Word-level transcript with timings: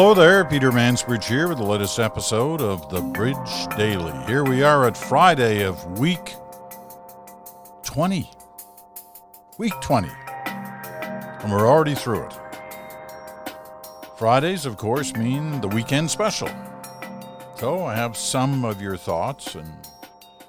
Hello 0.00 0.14
there, 0.14 0.46
Peter 0.46 0.70
Mansbridge 0.70 1.24
here 1.24 1.46
with 1.46 1.58
the 1.58 1.62
latest 1.62 1.98
episode 1.98 2.62
of 2.62 2.88
the 2.88 3.02
Bridge 3.02 3.36
Daily. 3.76 4.18
Here 4.26 4.42
we 4.42 4.62
are 4.62 4.86
at 4.86 4.96
Friday 4.96 5.62
of 5.62 5.98
week 5.98 6.36
20. 7.84 8.30
Week 9.58 9.74
20. 9.82 10.08
And 10.46 11.52
we're 11.52 11.68
already 11.68 11.94
through 11.94 12.24
it. 12.24 12.32
Fridays, 14.16 14.64
of 14.64 14.78
course, 14.78 15.14
mean 15.16 15.60
the 15.60 15.68
weekend 15.68 16.10
special. 16.10 16.48
So 17.56 17.84
I 17.84 17.94
have 17.94 18.16
some 18.16 18.64
of 18.64 18.80
your 18.80 18.96
thoughts 18.96 19.54
and 19.54 19.70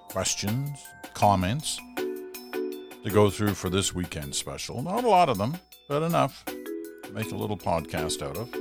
questions, 0.07 0.81
comments 1.13 1.77
to 1.97 3.09
go 3.11 3.29
through 3.29 3.55
for 3.55 3.69
this 3.69 3.93
weekend 3.93 4.33
special. 4.33 4.81
Not 4.81 5.03
a 5.03 5.09
lot 5.09 5.27
of 5.27 5.37
them, 5.37 5.57
but 5.89 6.03
enough 6.03 6.41
to 6.45 7.11
make 7.11 7.33
a 7.33 7.35
little 7.35 7.57
podcast 7.57 8.21
out 8.21 8.37
of. 8.37 8.60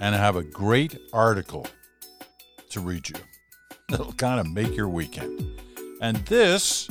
And 0.00 0.14
I 0.14 0.18
have 0.18 0.36
a 0.36 0.42
great 0.42 0.98
article 1.12 1.66
to 2.70 2.80
read 2.80 3.08
you 3.08 3.16
that'll 3.88 4.12
kind 4.12 4.40
of 4.40 4.52
make 4.52 4.76
your 4.76 4.88
weekend. 4.88 5.60
And 6.00 6.16
this 6.18 6.88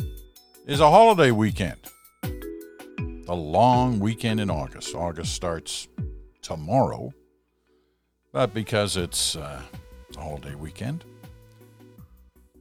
is 0.66 0.82
a 0.82 0.90
holiday 0.90 1.32
weekend. 1.32 1.80
The 2.22 3.36
long 3.36 4.00
weekend 4.00 4.40
in 4.40 4.50
August. 4.50 4.94
August 4.94 5.34
starts 5.34 5.88
tomorrow, 6.42 7.14
but 8.34 8.54
because 8.54 8.98
it's, 8.98 9.36
uh, 9.36 9.62
it's 10.08 10.18
a 10.18 10.22
holiday 10.22 10.56
weekend, 10.56 11.06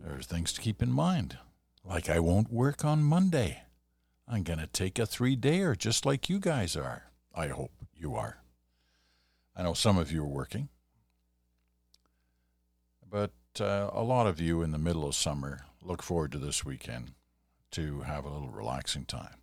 there 0.00 0.14
are 0.14 0.22
things 0.22 0.52
to 0.52 0.60
keep 0.60 0.82
in 0.82 0.92
mind. 0.92 1.38
Like 1.84 2.08
I 2.08 2.20
won't 2.20 2.52
work 2.52 2.84
on 2.84 3.02
Monday. 3.02 3.62
I'm 4.28 4.42
going 4.42 4.58
to 4.58 4.66
take 4.66 4.98
a 4.98 5.06
three 5.06 5.36
dayer 5.36 5.76
just 5.76 6.06
like 6.06 6.28
you 6.28 6.38
guys 6.38 6.76
are. 6.76 7.10
I 7.34 7.48
hope 7.48 7.72
you 7.94 8.14
are. 8.14 8.38
I 9.56 9.62
know 9.62 9.72
some 9.72 9.96
of 9.96 10.12
you 10.12 10.22
are 10.22 10.28
working, 10.28 10.68
but 13.10 13.32
uh, 13.58 13.88
a 13.90 14.02
lot 14.02 14.26
of 14.26 14.38
you 14.38 14.60
in 14.60 14.70
the 14.70 14.78
middle 14.78 15.08
of 15.08 15.14
summer 15.14 15.64
look 15.80 16.02
forward 16.02 16.32
to 16.32 16.38
this 16.38 16.62
weekend 16.62 17.12
to 17.70 18.00
have 18.02 18.26
a 18.26 18.28
little 18.28 18.50
relaxing 18.50 19.06
time. 19.06 19.36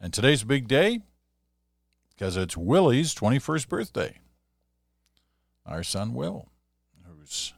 And 0.00 0.12
today's 0.12 0.42
a 0.42 0.46
big 0.46 0.68
day 0.68 1.00
because 2.10 2.36
it's 2.36 2.56
Willie's 2.56 3.14
21st 3.16 3.68
birthday. 3.68 4.18
Our 5.66 5.82
son 5.82 6.14
Will, 6.14 6.48
who's 7.04 7.52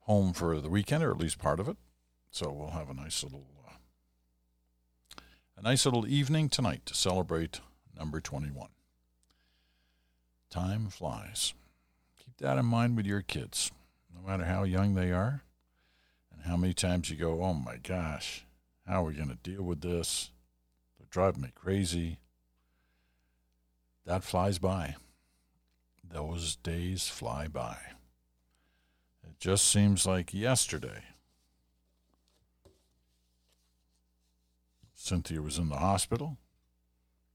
home 0.00 0.32
for 0.32 0.60
the 0.60 0.68
weekend, 0.68 1.04
or 1.04 1.12
at 1.12 1.18
least 1.18 1.38
part 1.38 1.60
of 1.60 1.68
it. 1.68 1.76
So 2.32 2.50
we'll 2.50 2.70
have 2.70 2.90
a 2.90 2.94
nice 2.94 3.22
little 3.22 3.46
uh, 3.64 5.20
a 5.56 5.62
nice 5.62 5.84
little 5.84 6.06
evening 6.06 6.48
tonight 6.48 6.84
to 6.86 6.94
celebrate 6.94 7.60
number 7.96 8.20
21. 8.20 8.70
Time 10.50 10.88
flies. 10.88 11.54
Keep 12.18 12.38
that 12.38 12.58
in 12.58 12.66
mind 12.66 12.96
with 12.96 13.06
your 13.06 13.22
kids, 13.22 13.70
no 14.12 14.28
matter 14.28 14.44
how 14.44 14.64
young 14.64 14.94
they 14.94 15.12
are, 15.12 15.42
and 16.32 16.42
how 16.42 16.56
many 16.56 16.74
times 16.74 17.08
you 17.08 17.16
go, 17.16 17.42
oh 17.42 17.54
my 17.54 17.76
gosh, 17.76 18.44
how 18.86 19.02
are 19.02 19.06
we 19.06 19.14
going 19.14 19.28
to 19.28 19.50
deal 19.50 19.62
with 19.62 19.80
this? 19.80 20.30
They're 20.98 21.06
driving 21.08 21.42
me 21.42 21.50
crazy. 21.54 22.18
That 24.04 24.24
flies 24.24 24.58
by. 24.58 24.96
Those 26.02 26.56
days 26.56 27.08
fly 27.08 27.46
by. 27.46 27.76
It 29.22 29.38
just 29.38 29.66
seems 29.68 30.04
like 30.04 30.34
yesterday. 30.34 31.04
Cynthia 34.94 35.40
was 35.40 35.58
in 35.58 35.68
the 35.68 35.76
hospital. 35.76 36.36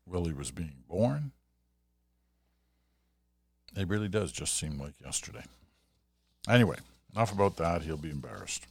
Willie 0.06 0.34
was 0.34 0.52
being 0.52 0.84
born. 0.90 1.32
It 3.76 3.88
really 3.88 4.08
does 4.08 4.32
just 4.32 4.56
seem 4.56 4.80
like 4.80 4.94
yesterday. 5.04 5.44
Anyway, 6.48 6.78
enough 7.14 7.34
about 7.34 7.58
that. 7.58 7.82
He'll 7.82 7.98
be 7.98 8.10
embarrassed. 8.10 8.66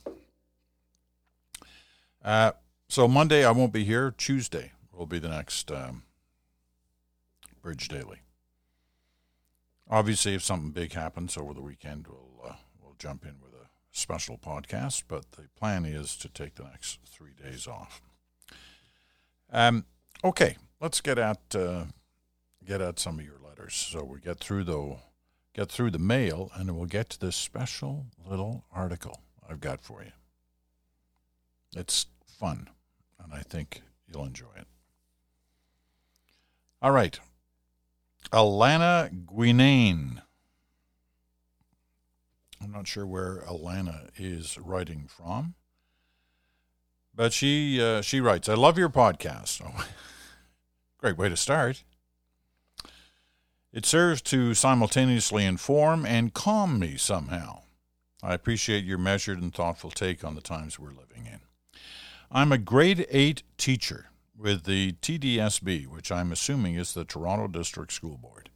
Uh, 2.25 2.53
so 2.89 3.07
Monday 3.07 3.45
I 3.45 3.51
won't 3.51 3.73
be 3.73 3.85
here. 3.85 4.15
Tuesday 4.17 4.73
will 4.93 5.07
be 5.07 5.19
the 5.19 5.29
next 5.29 5.71
um, 5.71 6.05
Bridge 7.61 7.89
Daily. 7.89 8.21
Obviously, 9.91 10.35
if 10.35 10.43
something 10.43 10.71
big 10.71 10.95
happens 10.95 11.37
over 11.37 11.53
the 11.53 11.61
weekend, 11.61 12.07
we'll 12.07 12.51
uh, 12.51 12.55
we'll 12.81 12.95
jump 12.99 13.25
in 13.25 13.35
with 13.43 13.53
a 13.53 13.69
special 13.91 14.39
podcast. 14.39 15.03
But 15.07 15.33
the 15.33 15.49
plan 15.59 15.85
is 15.85 16.17
to 16.17 16.29
take 16.29 16.55
the 16.55 16.65
next 16.65 17.01
three 17.07 17.33
days 17.43 17.67
off. 17.67 18.01
Um, 19.53 19.85
okay, 20.23 20.57
let's 20.81 21.03
get 21.03 21.19
at 21.19 21.41
uh, 21.55 21.85
get 22.65 22.81
at 22.81 22.99
some 22.99 23.19
of 23.19 23.25
your 23.25 23.39
letters. 23.39 23.75
So 23.75 24.05
we 24.05 24.21
get 24.21 24.41
through 24.41 24.65
the 24.65 24.97
get 25.55 25.71
through 25.71 25.91
the 25.93 25.99
mail, 25.99 26.51
and 26.55 26.77
we'll 26.77 26.87
get 26.87 27.11
to 27.11 27.21
this 27.21 27.37
special 27.37 28.07
little 28.27 28.65
article 28.73 29.21
I've 29.49 29.61
got 29.61 29.81
for 29.81 30.03
you. 30.03 30.11
It's 31.77 32.07
fun, 32.27 32.69
and 33.23 33.33
I 33.33 33.41
think 33.41 33.83
you'll 34.09 34.25
enjoy 34.25 34.53
it. 34.57 34.67
All 36.83 36.91
right, 36.91 37.19
Alana 38.33 39.25
Guinane. 39.27 40.23
I'm 42.63 42.73
not 42.73 42.87
sure 42.89 43.07
where 43.07 43.43
Alana 43.47 44.09
is 44.17 44.59
writing 44.59 45.07
from, 45.09 45.55
but 47.15 47.33
she 47.33 47.81
uh, 47.81 48.01
she 48.03 48.21
writes, 48.21 48.49
"I 48.49 48.55
love 48.55 48.79
your 48.79 48.91
podcast." 48.91 49.61
Oh, 49.77 49.87
great 50.99 51.19
way 51.19 51.29
to 51.29 51.37
start. 51.37 51.85
It 53.75 53.85
serves 53.85 54.23
to 54.23 54.55
simultaneously 54.55 55.45
inform 55.45 56.07
and 56.07 56.33
calm 56.33 56.79
me 56.79 56.97
somehow. 56.97 57.63
I 58.23 58.33
appreciate 58.33 58.85
your 58.85 58.99
measured 58.99 59.43
and 59.43 59.53
thoughtful 59.53 59.91
take 59.91 60.23
on 60.23 60.37
the 60.37 60.41
times 60.41 60.79
we're 60.79 60.91
living 60.91 61.27
in. 61.27 61.41
I'm 62.31 62.53
a 62.53 62.59
grade 62.59 63.05
8 63.11 63.43
teacher 63.59 64.11
with 64.39 64.63
the 64.63 64.93
TDSB, 65.03 65.89
which 65.89 66.13
I'm 66.13 66.31
assuming 66.31 66.77
is 66.77 66.95
the 66.95 67.05
Toronto 67.05 67.49
District 67.49 67.93
School 67.93 68.17
Board. 68.17 68.49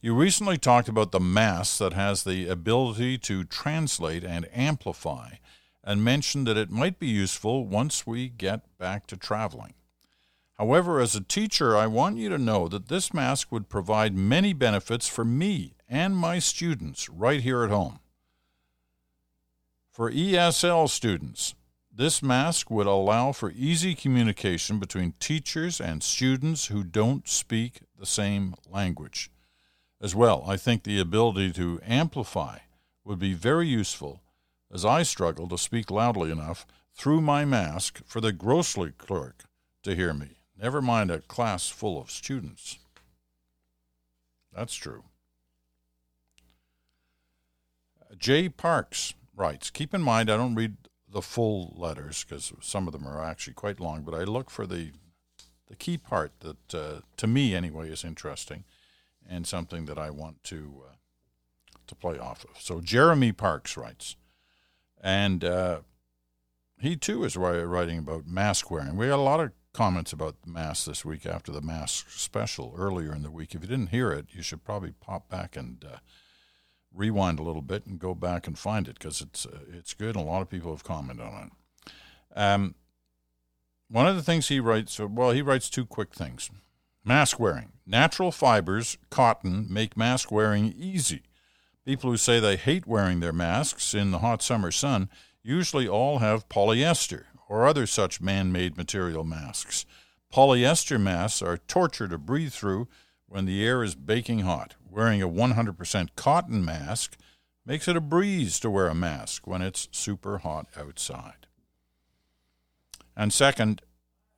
You 0.00 0.14
recently 0.14 0.56
talked 0.56 0.88
about 0.88 1.10
the 1.10 1.18
Mass 1.18 1.76
that 1.78 1.92
has 1.92 2.22
the 2.22 2.46
ability 2.46 3.18
to 3.18 3.42
translate 3.42 4.22
and 4.22 4.48
amplify, 4.54 5.30
and 5.82 6.04
mentioned 6.04 6.46
that 6.46 6.56
it 6.56 6.70
might 6.70 7.00
be 7.00 7.08
useful 7.08 7.66
once 7.66 8.06
we 8.06 8.28
get 8.28 8.78
back 8.78 9.08
to 9.08 9.16
traveling. 9.16 9.74
However, 10.56 11.00
as 11.00 11.16
a 11.16 11.20
teacher, 11.20 11.76
I 11.76 11.88
want 11.88 12.16
you 12.16 12.28
to 12.28 12.38
know 12.38 12.68
that 12.68 12.88
this 12.88 13.12
mask 13.12 13.50
would 13.50 13.68
provide 13.68 14.14
many 14.14 14.52
benefits 14.52 15.08
for 15.08 15.24
me 15.24 15.74
and 15.88 16.16
my 16.16 16.38
students 16.38 17.08
right 17.08 17.40
here 17.40 17.64
at 17.64 17.70
home. 17.70 17.98
For 19.90 20.10
ESL 20.10 20.88
students, 20.88 21.54
this 21.92 22.22
mask 22.22 22.70
would 22.70 22.86
allow 22.86 23.32
for 23.32 23.52
easy 23.52 23.94
communication 23.94 24.78
between 24.78 25.14
teachers 25.20 25.80
and 25.80 26.02
students 26.02 26.66
who 26.66 26.82
don't 26.82 27.28
speak 27.28 27.80
the 27.98 28.06
same 28.06 28.54
language. 28.68 29.30
As 30.00 30.14
well, 30.14 30.44
I 30.46 30.56
think 30.56 30.82
the 30.82 31.00
ability 31.00 31.52
to 31.52 31.80
amplify 31.84 32.58
would 33.04 33.18
be 33.18 33.34
very 33.34 33.68
useful 33.68 34.20
as 34.72 34.84
I 34.84 35.02
struggle 35.02 35.48
to 35.48 35.58
speak 35.58 35.90
loudly 35.90 36.30
enough 36.30 36.66
through 36.92 37.20
my 37.20 37.44
mask 37.44 38.02
for 38.04 38.20
the 38.20 38.32
grocery 38.32 38.92
clerk 38.92 39.44
to 39.82 39.94
hear 39.94 40.12
me. 40.12 40.38
Never 40.64 40.80
mind 40.80 41.10
a 41.10 41.20
class 41.20 41.68
full 41.68 42.00
of 42.00 42.10
students. 42.10 42.78
That's 44.50 44.74
true. 44.74 45.04
Jay 48.16 48.48
Parks 48.48 49.12
writes 49.36 49.68
Keep 49.68 49.92
in 49.92 50.00
mind, 50.00 50.30
I 50.30 50.38
don't 50.38 50.54
read 50.54 50.76
the 51.06 51.20
full 51.20 51.74
letters 51.76 52.24
because 52.24 52.50
some 52.62 52.86
of 52.86 52.94
them 52.94 53.06
are 53.06 53.22
actually 53.22 53.52
quite 53.52 53.78
long, 53.78 54.04
but 54.04 54.14
I 54.14 54.24
look 54.24 54.48
for 54.48 54.66
the, 54.66 54.92
the 55.66 55.76
key 55.76 55.98
part 55.98 56.32
that, 56.40 56.74
uh, 56.74 57.00
to 57.18 57.26
me 57.26 57.54
anyway, 57.54 57.90
is 57.90 58.02
interesting 58.02 58.64
and 59.28 59.46
something 59.46 59.84
that 59.84 59.98
I 59.98 60.08
want 60.08 60.42
to, 60.44 60.84
uh, 60.88 60.94
to 61.88 61.94
play 61.94 62.18
off 62.18 62.42
of. 62.44 62.58
So 62.58 62.80
Jeremy 62.80 63.32
Parks 63.32 63.76
writes, 63.76 64.16
and 64.98 65.44
uh, 65.44 65.80
he 66.80 66.96
too 66.96 67.22
is 67.24 67.36
writing 67.36 67.98
about 67.98 68.26
mask 68.26 68.70
wearing. 68.70 68.96
We 68.96 69.08
got 69.08 69.16
a 69.16 69.20
lot 69.20 69.40
of 69.40 69.52
comments 69.74 70.12
about 70.12 70.40
the 70.42 70.50
mask 70.50 70.86
this 70.86 71.04
week 71.04 71.26
after 71.26 71.52
the 71.52 71.60
mask 71.60 72.08
special 72.08 72.74
earlier 72.78 73.14
in 73.14 73.22
the 73.22 73.30
week. 73.30 73.54
If 73.54 73.62
you 73.62 73.68
didn't 73.68 73.88
hear 73.88 74.12
it, 74.12 74.28
you 74.30 74.40
should 74.40 74.64
probably 74.64 74.92
pop 74.92 75.28
back 75.28 75.56
and 75.56 75.84
uh, 75.84 75.98
rewind 76.94 77.38
a 77.38 77.42
little 77.42 77.60
bit 77.60 77.84
and 77.84 77.98
go 77.98 78.14
back 78.14 78.46
and 78.46 78.58
find 78.58 78.88
it 78.88 78.98
because 78.98 79.20
it's 79.20 79.44
uh, 79.44 79.58
it's 79.70 79.92
good. 79.92 80.16
And 80.16 80.24
a 80.24 80.30
lot 80.30 80.40
of 80.40 80.48
people 80.48 80.70
have 80.70 80.84
commented 80.84 81.26
on 81.26 81.50
it. 81.50 81.92
Um, 82.36 82.74
one 83.88 84.06
of 84.06 84.16
the 84.16 84.22
things 84.22 84.48
he 84.48 84.60
writes, 84.60 84.98
well, 84.98 85.32
he 85.32 85.42
writes 85.42 85.68
two 85.68 85.84
quick 85.84 86.14
things. 86.14 86.50
Mask 87.04 87.38
wearing. 87.38 87.72
Natural 87.86 88.32
fibers, 88.32 88.96
cotton, 89.10 89.66
make 89.68 89.96
mask 89.96 90.32
wearing 90.32 90.72
easy. 90.76 91.24
People 91.84 92.10
who 92.10 92.16
say 92.16 92.40
they 92.40 92.56
hate 92.56 92.86
wearing 92.86 93.20
their 93.20 93.32
masks 93.32 93.92
in 93.92 94.10
the 94.10 94.20
hot 94.20 94.42
summer 94.42 94.70
sun 94.70 95.10
usually 95.42 95.86
all 95.86 96.20
have 96.20 96.48
polyester, 96.48 97.24
or 97.54 97.68
other 97.68 97.86
such 97.86 98.20
man 98.20 98.50
made 98.50 98.76
material 98.76 99.22
masks. 99.22 99.86
Polyester 100.32 101.00
masks 101.00 101.40
are 101.40 101.56
torture 101.56 102.08
to 102.08 102.18
breathe 102.18 102.52
through 102.52 102.88
when 103.28 103.44
the 103.44 103.64
air 103.64 103.84
is 103.84 103.94
baking 103.94 104.40
hot. 104.40 104.74
wearing 104.90 105.22
a 105.22 105.28
100% 105.28 106.08
cotton 106.16 106.64
mask 106.64 107.16
makes 107.64 107.86
it 107.86 107.96
a 107.96 108.00
breeze 108.00 108.58
to 108.58 108.68
wear 108.68 108.88
a 108.88 108.94
mask 108.94 109.46
when 109.46 109.62
it's 109.62 109.88
super 109.92 110.38
hot 110.38 110.66
outside. 110.76 111.46
And 113.16 113.32
second, 113.32 113.82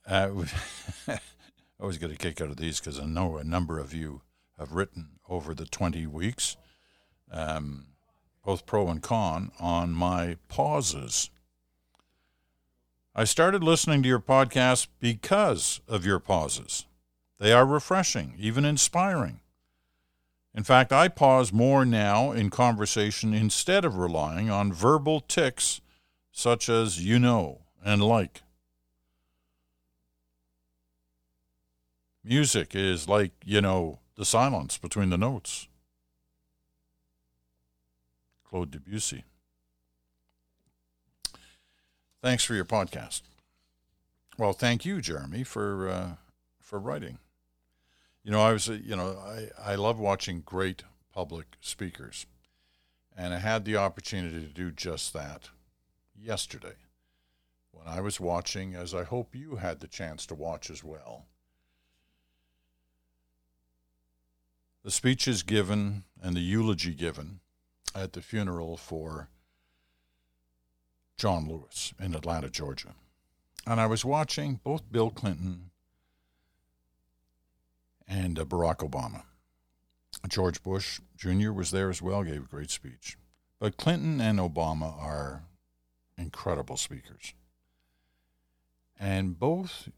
uh, 0.07 0.29
I 1.09 1.19
always 1.81 1.97
get 1.97 2.11
a 2.11 2.17
kick 2.17 2.43
out 2.43 2.51
of 2.51 2.59
these 2.59 2.81
because 2.81 3.01
I 3.01 3.07
know 3.07 3.39
a 3.39 3.45
number 3.45 3.79
of 3.79 3.95
you 3.95 4.21
have 4.59 4.73
written 4.73 5.19
over 5.27 5.55
the 5.55 5.65
20 5.65 6.07
weeks, 6.07 6.59
um, 7.31 7.87
both 8.45 8.67
pro 8.67 8.89
and 8.89 9.03
con, 9.03 9.53
on 9.59 9.93
my 9.93 10.37
pauses. 10.49 11.31
I 13.19 13.25
started 13.25 13.65
listening 13.65 14.03
to 14.03 14.09
your 14.11 14.21
podcast 14.21 14.89
because 15.01 15.81
of 15.89 16.05
your 16.05 16.19
pauses. 16.19 16.85
They 17.41 17.51
are 17.51 17.65
refreshing, 17.65 18.35
even 18.39 18.67
inspiring. 18.67 19.41
In 20.55 20.65
fact, 20.65 20.93
I 20.93 21.09
pause 21.09 21.51
more 21.51 21.87
now 21.87 22.33
in 22.33 22.51
conversation 22.51 23.33
instead 23.33 23.87
of 23.87 23.97
relying 23.97 24.51
on 24.51 24.71
verbal 24.71 25.21
tics 25.21 25.81
such 26.31 26.69
as 26.69 27.03
you 27.03 27.19
know 27.19 27.63
and 27.83 28.03
like. 28.03 28.43
Music 32.23 32.75
is 32.75 33.09
like, 33.09 33.33
you 33.47 33.63
know, 33.63 33.99
the 34.17 34.27
silence 34.27 34.77
between 34.77 35.09
the 35.09 35.17
notes. 35.17 35.69
Claude 38.45 38.73
Debussy. 38.73 39.25
Thanks 42.27 42.43
for 42.43 42.57
your 42.57 42.65
podcast. 42.65 43.23
Well, 44.37 44.53
thank 44.53 44.85
you, 44.85 45.01
Jeremy, 45.01 45.45
for 45.45 45.89
uh, 45.89 46.11
for 46.61 46.81
writing. 46.81 47.21
You 48.25 48.33
know, 48.33 48.41
I 48.41 48.53
was, 48.53 48.67
you 48.67 48.97
know, 48.97 49.17
I, 49.17 49.51
I 49.65 49.75
love 49.77 50.01
watching 50.01 50.41
great 50.41 50.83
public 51.15 51.47
speakers, 51.61 52.27
and 53.17 53.33
I 53.33 53.39
had 53.39 53.65
the 53.65 53.77
opportunity 53.77 54.41
to 54.41 54.53
do 54.53 54.73
just 54.73 55.13
that 55.13 55.51
yesterday 56.21 56.75
when 57.71 57.87
I 57.87 58.01
was 58.01 58.19
watching, 58.19 58.75
as 58.75 58.93
I 58.93 59.05
hope 59.05 59.37
you 59.37 59.55
had 59.55 59.79
the 59.79 59.87
chance 59.87 60.27
to 60.27 60.35
watch 60.35 60.69
as 60.69 60.83
well, 60.83 61.27
the 64.83 64.91
speeches 64.91 65.45
given 65.45 66.03
and 66.21 66.35
the 66.35 66.41
eulogy 66.41 66.93
given 66.93 67.39
at 67.95 68.15
the 68.15 68.21
funeral 68.21 68.77
for 68.77 69.29
John 71.17 71.49
Lewis 71.49 71.95
in 71.99 72.15
Atlanta, 72.15 72.51
Georgia. 72.51 72.95
And 73.67 73.81
I 73.81 73.87
was 73.87 74.05
watching 74.05 74.61
both 74.63 74.91
Bill 74.93 75.11
Clinton 75.11 75.71
and 78.07 78.39
uh, 78.39 78.45
Barack 78.45 78.79
Obama. 78.89 79.23
George 80.29 80.63
Bush 80.63 81.01
Jr. 81.17 81.53
was 81.53 81.71
there 81.71 81.91
as 81.91 82.01
well, 82.01 82.23
gave 82.23 82.45
a 82.45 82.49
great 82.49 82.71
speech. 82.71 83.17
But 83.59 83.77
Clinton 83.77 84.21
and 84.21 84.39
Obama 84.39 84.97
are 85.01 85.45
incredible 86.17 86.77
speakers. 86.77 87.35
And 88.99 89.39
both 89.39 89.89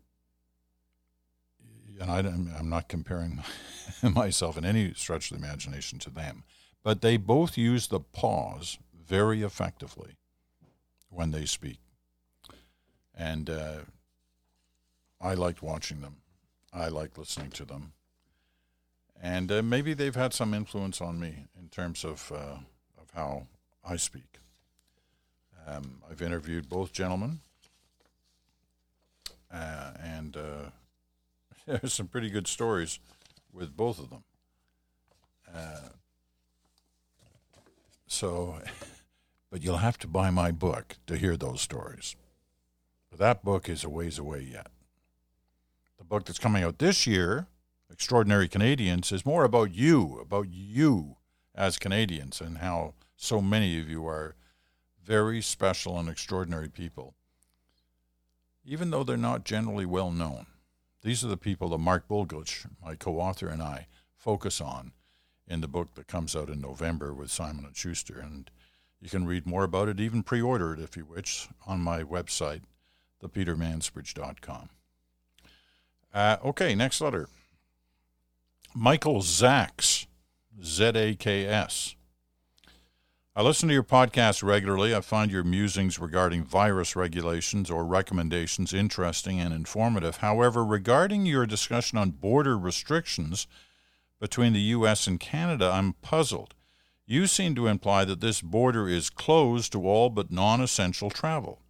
and 2.01 2.11
I, 2.11 2.19
am 2.21 2.69
not 2.69 2.89
comparing 2.89 3.43
myself 4.03 4.57
in 4.57 4.65
any 4.65 4.95
stretch 4.95 5.31
of 5.31 5.39
the 5.39 5.45
imagination 5.45 5.99
to 6.01 6.11
them, 6.11 6.45
but 6.83 7.01
they 7.03 7.17
both 7.17 7.59
use 7.59 7.89
the 7.89 8.01
pause 8.01 8.79
very 8.95 9.43
effectively 9.43 10.17
when 11.11 11.31
they 11.31 11.45
speak. 11.45 11.79
And 13.17 13.51
uh, 13.51 13.79
I 15.21 15.35
liked 15.35 15.63
watching 15.63 16.01
them. 16.01 16.17
I 16.73 16.89
like 16.89 17.19
listening 17.19 17.51
to 17.51 17.65
them. 17.65 17.93
And 19.21 19.51
uh, 19.51 19.63
maybe 19.63 19.95
they've 19.95 20.15
had 20.15 20.33
some 20.33 20.55
influence 20.55 21.01
on 21.01 21.19
me 21.19 21.47
in 21.59 21.69
terms 21.69 22.05
of, 22.05 22.31
uh, 22.33 22.59
of 23.01 23.11
how 23.15 23.47
I 23.85 23.97
speak. 23.97 24.39
Um, 25.67 26.03
I've 26.11 26.23
interviewed 26.23 26.69
both 26.69 26.93
gentlemen, 26.93 27.41
uh, 29.53 29.91
and 30.03 30.37
uh, 30.37 30.71
there's 31.67 31.93
some 31.93 32.07
pretty 32.07 32.31
good 32.31 32.47
stories 32.47 33.01
with 33.53 33.77
both 33.77 33.99
of 33.99 34.09
them. 34.09 34.25
Uh, 35.55 35.89
so, 38.07 38.57
but 39.51 39.63
you'll 39.63 39.79
have 39.79 39.99
to 39.99 40.07
buy 40.07 40.31
my 40.31 40.51
book 40.51 40.97
to 41.07 41.17
hear 41.17 41.37
those 41.37 41.61
stories. 41.61 42.17
But 43.11 43.19
that 43.19 43.45
book 43.45 43.69
is 43.69 43.85
a 43.85 43.89
ways 43.89 44.19
away 44.19 44.49
yet. 44.53 44.69
The 45.99 46.05
book 46.05 46.25
that's 46.25 46.39
coming 46.39 46.63
out 46.63 46.79
this 46.79 47.07
year, 47.07 47.47
Extraordinary 47.91 48.49
Canadians, 48.49 49.11
is 49.11 49.27
more 49.27 49.45
about 49.45 49.75
you, 49.75 50.19
about 50.21 50.49
you 50.51 51.17
as 51.55 51.79
Canadians, 51.79 52.41
and 52.41 52.59
how 52.59 52.95
so 53.17 53.41
many 53.41 53.81
of 53.81 53.89
you 53.89 54.07
are 54.07 54.37
very 55.03 55.41
special 55.41 55.99
and 55.99 56.09
extraordinary 56.09 56.69
people, 56.69 57.15
even 58.65 58.91
though 58.91 59.03
they're 59.03 59.17
not 59.17 59.45
generally 59.45 59.87
well 59.87 60.11
known. 60.11 60.47
These 61.03 61.25
are 61.25 61.29
the 61.29 61.37
people 61.37 61.71
that 61.71 61.79
Mark 61.79 62.07
Bulgutch, 62.07 62.67
my 62.85 62.95
co-author, 62.95 63.49
and 63.49 63.63
I 63.63 63.87
focus 64.17 64.61
on 64.61 64.93
in 65.47 65.63
the 65.63 65.69
book 65.69 65.95
that 65.95 66.07
comes 66.07 66.37
out 66.37 66.51
in 66.51 66.61
November 66.61 67.15
with 67.15 67.31
Simon 67.31 67.65
and 67.65 67.77
Schuster, 67.77 68.21
and 68.21 68.51
you 69.01 69.09
can 69.09 69.27
read 69.27 69.47
more 69.47 69.65
about 69.65 69.89
it, 69.89 70.01
even 70.01 70.23
pre-order 70.23 70.73
it 70.73 70.81
if 70.81 70.97
you 70.97 71.05
wish, 71.05 71.49
on 71.67 71.81
my 71.81 72.03
website, 72.03 72.63
thepetermansbridge.com. 73.23 74.71
Uh, 76.13 76.37
okay, 76.45 76.75
next 76.75 77.01
letter. 77.01 77.29
Michael 78.75 79.21
Zaks, 79.21 80.07
Z 80.63 80.85
A 80.95 81.15
K 81.15 81.47
S. 81.47 81.95
I 83.37 83.43
listen 83.43 83.69
to 83.69 83.75
your 83.75 83.85
podcast 83.85 84.43
regularly. 84.43 84.93
I 84.93 85.01
find 85.01 85.31
your 85.31 85.45
musings 85.45 86.01
regarding 86.01 86.43
virus 86.43 86.97
regulations 86.97 87.71
or 87.71 87.85
recommendations 87.85 88.75
interesting 88.75 89.39
and 89.39 89.55
informative. 89.55 90.17
However, 90.17 90.65
regarding 90.65 91.25
your 91.25 91.47
discussion 91.47 91.99
on 91.99 92.11
border 92.11 92.59
restrictions 92.59 93.47
between 94.19 94.55
the 94.55 94.61
U.S. 94.61 95.07
and 95.07 95.21
Canada, 95.21 95.71
I'm 95.73 95.93
puzzled. 96.03 96.55
You 97.11 97.27
seem 97.27 97.55
to 97.55 97.67
imply 97.67 98.05
that 98.05 98.21
this 98.21 98.41
border 98.41 98.87
is 98.87 99.11
closed 99.11 99.73
to 99.73 99.87
all 99.89 100.11
but 100.11 100.31
non 100.31 100.61
essential 100.61 101.11
travel. 101.11 101.63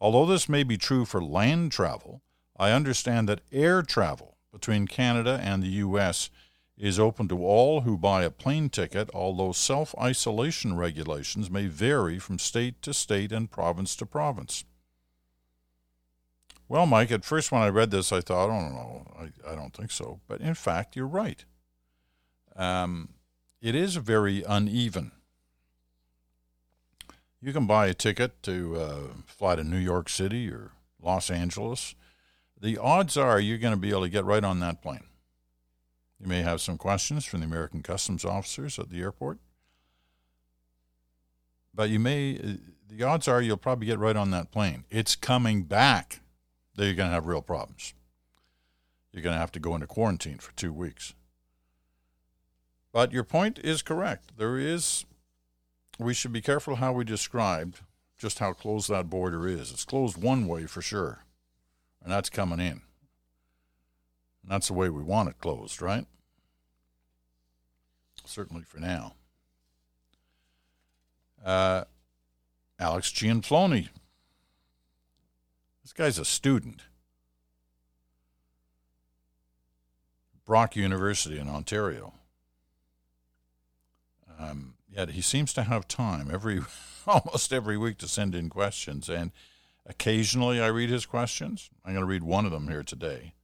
Although 0.00 0.26
this 0.26 0.48
may 0.48 0.62
be 0.62 0.78
true 0.78 1.04
for 1.04 1.22
land 1.22 1.72
travel, 1.72 2.22
I 2.56 2.70
understand 2.70 3.28
that 3.28 3.40
air 3.50 3.82
travel 3.82 4.36
between 4.52 4.86
Canada 4.86 5.40
and 5.42 5.62
the 5.62 5.68
U.S 5.68 6.30
is 6.76 6.98
open 6.98 7.28
to 7.28 7.44
all 7.44 7.82
who 7.82 7.96
buy 7.96 8.24
a 8.24 8.30
plane 8.30 8.68
ticket, 8.68 9.08
although 9.14 9.52
self 9.52 9.94
isolation 9.98 10.76
regulations 10.76 11.50
may 11.50 11.66
vary 11.66 12.18
from 12.18 12.38
state 12.38 12.82
to 12.82 12.92
state 12.92 13.32
and 13.32 13.50
province 13.50 13.94
to 13.96 14.06
province. 14.06 14.64
Well, 16.68 16.86
Mike, 16.86 17.12
at 17.12 17.24
first 17.24 17.52
when 17.52 17.62
I 17.62 17.68
read 17.68 17.90
this, 17.90 18.10
I 18.10 18.20
thought, 18.20 18.48
oh, 18.48 18.68
no, 18.68 19.06
I, 19.18 19.52
I 19.52 19.54
don't 19.54 19.74
think 19.74 19.90
so. 19.90 20.20
But 20.26 20.40
in 20.40 20.54
fact, 20.54 20.96
you're 20.96 21.06
right. 21.06 21.44
Um, 22.56 23.10
it 23.64 23.74
is 23.74 23.96
very 23.96 24.44
uneven. 24.46 25.10
You 27.40 27.54
can 27.54 27.66
buy 27.66 27.86
a 27.86 27.94
ticket 27.94 28.42
to 28.42 28.76
uh, 28.76 29.00
fly 29.26 29.56
to 29.56 29.64
New 29.64 29.78
York 29.78 30.10
City 30.10 30.50
or 30.50 30.72
Los 31.02 31.30
Angeles. 31.30 31.94
The 32.60 32.76
odds 32.76 33.16
are 33.16 33.40
you're 33.40 33.56
going 33.56 33.72
to 33.72 33.80
be 33.80 33.88
able 33.88 34.02
to 34.02 34.10
get 34.10 34.26
right 34.26 34.44
on 34.44 34.60
that 34.60 34.82
plane. 34.82 35.04
You 36.20 36.26
may 36.26 36.42
have 36.42 36.60
some 36.60 36.76
questions 36.76 37.24
from 37.24 37.40
the 37.40 37.46
American 37.46 37.82
customs 37.82 38.22
officers 38.22 38.78
at 38.78 38.90
the 38.90 39.00
airport. 39.00 39.38
But 41.72 41.88
you 41.88 41.98
may, 41.98 42.58
the 42.86 43.02
odds 43.02 43.28
are 43.28 43.40
you'll 43.40 43.56
probably 43.56 43.86
get 43.86 43.98
right 43.98 44.14
on 44.14 44.30
that 44.30 44.52
plane. 44.52 44.84
It's 44.90 45.16
coming 45.16 45.62
back 45.62 46.20
that 46.76 46.84
you're 46.84 46.94
going 46.94 47.08
to 47.08 47.14
have 47.14 47.26
real 47.26 47.40
problems. 47.40 47.94
You're 49.10 49.22
going 49.22 49.34
to 49.34 49.40
have 49.40 49.52
to 49.52 49.60
go 49.60 49.74
into 49.74 49.86
quarantine 49.86 50.36
for 50.36 50.52
two 50.52 50.72
weeks. 50.72 51.14
But 52.94 53.10
your 53.10 53.24
point 53.24 53.58
is 53.58 53.82
correct. 53.82 54.38
There 54.38 54.56
is, 54.56 55.04
we 55.98 56.14
should 56.14 56.32
be 56.32 56.40
careful 56.40 56.76
how 56.76 56.92
we 56.92 57.04
describe 57.04 57.74
just 58.16 58.38
how 58.38 58.52
closed 58.52 58.88
that 58.88 59.10
border 59.10 59.48
is. 59.48 59.72
It's 59.72 59.84
closed 59.84 60.16
one 60.16 60.46
way 60.46 60.66
for 60.66 60.80
sure, 60.80 61.24
and 62.00 62.12
that's 62.12 62.30
coming 62.30 62.60
in. 62.60 62.82
And 64.42 64.48
that's 64.48 64.68
the 64.68 64.74
way 64.74 64.90
we 64.90 65.02
want 65.02 65.28
it 65.28 65.40
closed, 65.40 65.82
right? 65.82 66.06
Certainly 68.24 68.62
for 68.62 68.78
now. 68.78 69.14
Uh, 71.44 71.86
Alex 72.78 73.10
Gianfloni. 73.10 73.88
This 75.82 75.92
guy's 75.92 76.20
a 76.20 76.24
student. 76.24 76.82
Brock 80.44 80.76
University 80.76 81.40
in 81.40 81.48
Ontario. 81.48 82.14
Um, 84.38 84.74
yet 84.88 85.10
he 85.10 85.20
seems 85.20 85.52
to 85.54 85.62
have 85.62 85.88
time 85.88 86.30
every 86.32 86.60
almost 87.06 87.52
every 87.52 87.76
week 87.76 87.98
to 87.98 88.08
send 88.08 88.34
in 88.34 88.48
questions, 88.48 89.08
and 89.08 89.32
occasionally 89.86 90.60
I 90.60 90.68
read 90.68 90.90
his 90.90 91.06
questions. 91.06 91.70
I'm 91.84 91.92
going 91.92 92.02
to 92.02 92.10
read 92.10 92.22
one 92.22 92.44
of 92.44 92.52
them 92.52 92.68
here 92.68 92.82
today. 92.82 93.34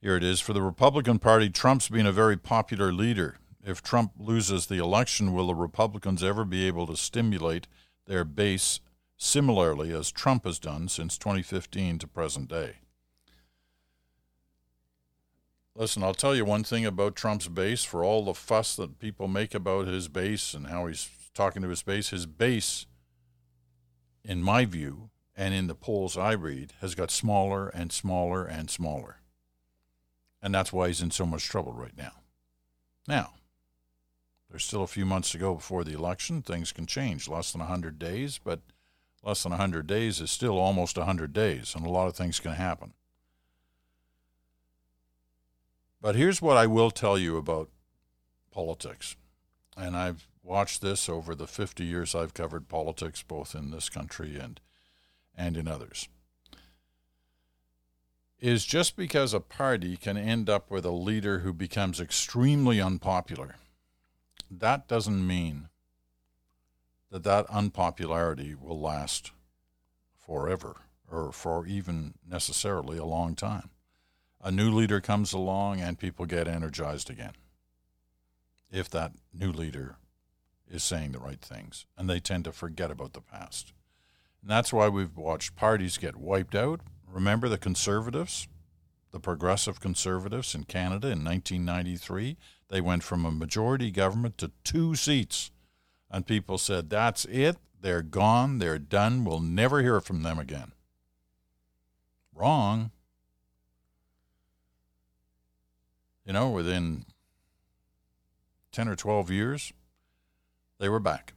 Here 0.00 0.16
it 0.16 0.24
is. 0.24 0.40
For 0.40 0.52
the 0.52 0.62
Republican 0.62 1.18
Party, 1.18 1.50
Trump's 1.50 1.88
been 1.88 2.06
a 2.06 2.12
very 2.12 2.36
popular 2.36 2.92
leader. 2.92 3.38
if 3.64 3.82
Trump 3.82 4.12
loses 4.18 4.66
the 4.66 4.78
election, 4.78 5.32
will 5.32 5.48
the 5.48 5.54
Republicans 5.54 6.22
ever 6.22 6.44
be 6.44 6.66
able 6.66 6.86
to 6.86 6.96
stimulate 6.96 7.66
their 8.06 8.24
base 8.24 8.78
similarly 9.16 9.92
as 9.92 10.12
Trump 10.12 10.44
has 10.44 10.60
done 10.60 10.88
since 10.88 11.18
2015 11.18 11.98
to 11.98 12.06
present 12.06 12.48
day? 12.48 12.76
Listen, 15.78 16.02
I'll 16.02 16.14
tell 16.14 16.34
you 16.34 16.46
one 16.46 16.64
thing 16.64 16.86
about 16.86 17.16
Trump's 17.16 17.48
base 17.48 17.84
for 17.84 18.02
all 18.02 18.24
the 18.24 18.32
fuss 18.32 18.76
that 18.76 18.98
people 18.98 19.28
make 19.28 19.54
about 19.54 19.86
his 19.86 20.08
base 20.08 20.54
and 20.54 20.68
how 20.68 20.86
he's 20.86 21.10
talking 21.34 21.60
to 21.60 21.68
his 21.68 21.82
base. 21.82 22.08
His 22.08 22.24
base, 22.24 22.86
in 24.24 24.42
my 24.42 24.64
view, 24.64 25.10
and 25.36 25.52
in 25.52 25.66
the 25.66 25.74
polls 25.74 26.16
I 26.16 26.32
read, 26.32 26.72
has 26.80 26.94
got 26.94 27.10
smaller 27.10 27.68
and 27.68 27.92
smaller 27.92 28.46
and 28.46 28.70
smaller. 28.70 29.20
And 30.40 30.54
that's 30.54 30.72
why 30.72 30.86
he's 30.86 31.02
in 31.02 31.10
so 31.10 31.26
much 31.26 31.44
trouble 31.44 31.74
right 31.74 31.96
now. 31.96 32.22
Now, 33.06 33.34
there's 34.48 34.64
still 34.64 34.82
a 34.82 34.86
few 34.86 35.04
months 35.04 35.30
to 35.32 35.38
go 35.38 35.56
before 35.56 35.84
the 35.84 35.92
election. 35.92 36.40
Things 36.40 36.72
can 36.72 36.86
change. 36.86 37.28
Less 37.28 37.52
than 37.52 37.58
100 37.58 37.98
days, 37.98 38.40
but 38.42 38.60
less 39.22 39.42
than 39.42 39.50
100 39.50 39.86
days 39.86 40.22
is 40.22 40.30
still 40.30 40.56
almost 40.56 40.96
100 40.96 41.34
days, 41.34 41.74
and 41.74 41.84
a 41.84 41.90
lot 41.90 42.06
of 42.06 42.16
things 42.16 42.40
can 42.40 42.52
happen. 42.52 42.94
But 46.00 46.14
here's 46.14 46.42
what 46.42 46.56
I 46.56 46.66
will 46.66 46.90
tell 46.90 47.18
you 47.18 47.36
about 47.36 47.70
politics. 48.50 49.16
And 49.76 49.96
I've 49.96 50.28
watched 50.42 50.80
this 50.80 51.08
over 51.08 51.34
the 51.34 51.46
50 51.46 51.84
years 51.84 52.14
I've 52.14 52.34
covered 52.34 52.68
politics, 52.68 53.22
both 53.22 53.54
in 53.54 53.70
this 53.70 53.88
country 53.88 54.38
and, 54.38 54.60
and 55.34 55.56
in 55.56 55.66
others. 55.66 56.08
Is 58.38 58.64
just 58.66 58.96
because 58.96 59.32
a 59.32 59.40
party 59.40 59.96
can 59.96 60.16
end 60.16 60.50
up 60.50 60.70
with 60.70 60.84
a 60.84 60.90
leader 60.90 61.40
who 61.40 61.52
becomes 61.52 62.00
extremely 62.00 62.80
unpopular 62.80 63.56
that 64.50 64.88
doesn't 64.88 65.26
mean 65.26 65.68
that 67.10 67.24
that 67.24 67.46
unpopularity 67.46 68.54
will 68.54 68.80
last 68.80 69.32
forever 70.14 70.76
or 71.10 71.32
for 71.32 71.66
even 71.66 72.14
necessarily 72.28 72.98
a 72.98 73.04
long 73.04 73.34
time. 73.34 73.70
A 74.46 74.52
new 74.52 74.70
leader 74.70 75.00
comes 75.00 75.32
along 75.32 75.80
and 75.80 75.98
people 75.98 76.24
get 76.24 76.46
energized 76.46 77.10
again. 77.10 77.32
If 78.70 78.88
that 78.90 79.10
new 79.34 79.50
leader 79.50 79.96
is 80.70 80.84
saying 80.84 81.10
the 81.10 81.18
right 81.18 81.40
things, 81.40 81.84
and 81.98 82.08
they 82.08 82.20
tend 82.20 82.44
to 82.44 82.52
forget 82.52 82.92
about 82.92 83.12
the 83.12 83.20
past. 83.20 83.72
And 84.40 84.48
that's 84.48 84.72
why 84.72 84.88
we've 84.88 85.16
watched 85.16 85.56
parties 85.56 85.98
get 85.98 86.14
wiped 86.14 86.54
out. 86.54 86.82
Remember 87.10 87.48
the 87.48 87.58
conservatives, 87.58 88.46
the 89.10 89.18
progressive 89.18 89.80
conservatives 89.80 90.54
in 90.54 90.62
Canada 90.62 91.08
in 91.08 91.24
1993? 91.24 92.36
They 92.68 92.80
went 92.80 93.02
from 93.02 93.26
a 93.26 93.32
majority 93.32 93.90
government 93.90 94.38
to 94.38 94.52
two 94.62 94.94
seats. 94.94 95.50
And 96.08 96.24
people 96.24 96.58
said, 96.58 96.88
that's 96.88 97.24
it. 97.24 97.56
They're 97.80 98.00
gone. 98.00 98.58
They're 98.58 98.78
done. 98.78 99.24
We'll 99.24 99.40
never 99.40 99.82
hear 99.82 100.00
from 100.00 100.22
them 100.22 100.38
again. 100.38 100.70
Wrong. 102.32 102.92
You 106.26 106.32
know, 106.32 106.50
within 106.50 107.06
10 108.72 108.88
or 108.88 108.96
12 108.96 109.30
years, 109.30 109.72
they 110.78 110.88
were 110.88 111.00
back 111.00 111.34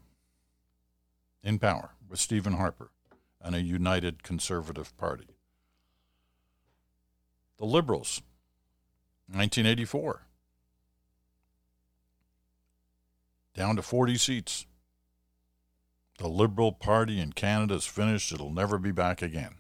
in 1.43 1.60
power 1.60 1.91
with 2.10 2.19
Stephen 2.19 2.53
Harper 2.53 2.91
and 3.41 3.55
a 3.55 3.62
united 3.62 4.24
conservative 4.24 4.98
party. 4.98 5.27
The 7.58 7.65
Liberals, 7.65 8.22
1984. 9.27 10.24
down 13.60 13.75
to 13.75 13.81
40 13.81 14.15
seats. 14.15 14.65
The 16.17 16.29
Liberal 16.29 16.72
Party 16.72 17.19
in 17.19 17.34
Canada 17.34 17.75
is 17.75 17.86
finished. 17.86 18.31
It'll 18.31 18.53
never 18.53 18.77
be 18.77 18.91
back 18.93 19.22
again. 19.22 19.55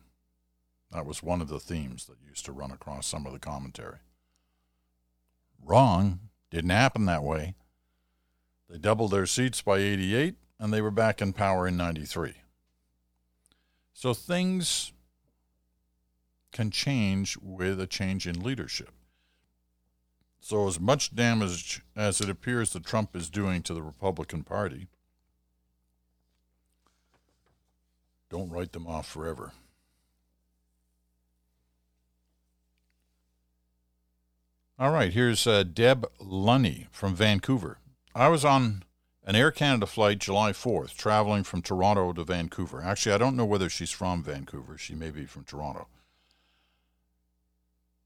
That 0.89 1.05
was 1.05 1.21
one 1.21 1.41
of 1.41 1.49
the 1.49 1.59
themes 1.59 2.05
that 2.05 2.15
used 2.25 2.45
to 2.45 2.53
run 2.53 2.71
across 2.71 3.05
some 3.05 3.25
of 3.25 3.33
the 3.33 3.39
commentary. 3.39 3.97
Wrong. 5.63 6.19
Didn't 6.51 6.71
happen 6.71 7.05
that 7.05 7.23
way. 7.23 7.55
They 8.69 8.77
doubled 8.77 9.11
their 9.11 9.25
seats 9.25 9.61
by 9.61 9.77
88, 9.77 10.35
and 10.59 10.73
they 10.73 10.81
were 10.81 10.91
back 10.91 11.21
in 11.21 11.33
power 11.33 11.67
in 11.67 11.77
93. 11.77 12.33
So 13.93 14.13
things 14.13 14.93
can 16.51 16.71
change 16.71 17.37
with 17.41 17.79
a 17.79 17.87
change 17.87 18.27
in 18.27 18.41
leadership. 18.41 18.91
So, 20.39 20.67
as 20.67 20.79
much 20.79 21.13
damage 21.13 21.81
as 21.95 22.21
it 22.21 22.29
appears 22.29 22.71
that 22.71 22.85
Trump 22.85 23.15
is 23.15 23.29
doing 23.29 23.61
to 23.63 23.73
the 23.73 23.81
Republican 23.81 24.43
Party, 24.43 24.87
don't 28.29 28.49
write 28.49 28.71
them 28.71 28.87
off 28.87 29.07
forever. 29.07 29.51
All 34.79 34.91
right, 34.91 35.11
here's 35.11 35.45
uh, 35.45 35.63
Deb 35.63 36.09
Lunny 36.21 36.87
from 36.89 37.13
Vancouver. 37.13 37.79
I 38.15 38.29
was 38.29 38.45
on 38.45 38.83
an 39.25 39.35
Air 39.35 39.51
Canada 39.51 39.85
flight 39.85 40.19
July 40.19 40.53
4th, 40.53 40.95
traveling 40.95 41.43
from 41.43 41.61
Toronto 41.61 42.13
to 42.13 42.23
Vancouver. 42.23 42.81
Actually, 42.81 43.15
I 43.15 43.17
don't 43.17 43.35
know 43.35 43.43
whether 43.43 43.67
she's 43.67 43.91
from 43.91 44.23
Vancouver. 44.23 44.77
She 44.77 44.95
may 44.95 45.11
be 45.11 45.25
from 45.25 45.43
Toronto. 45.43 45.89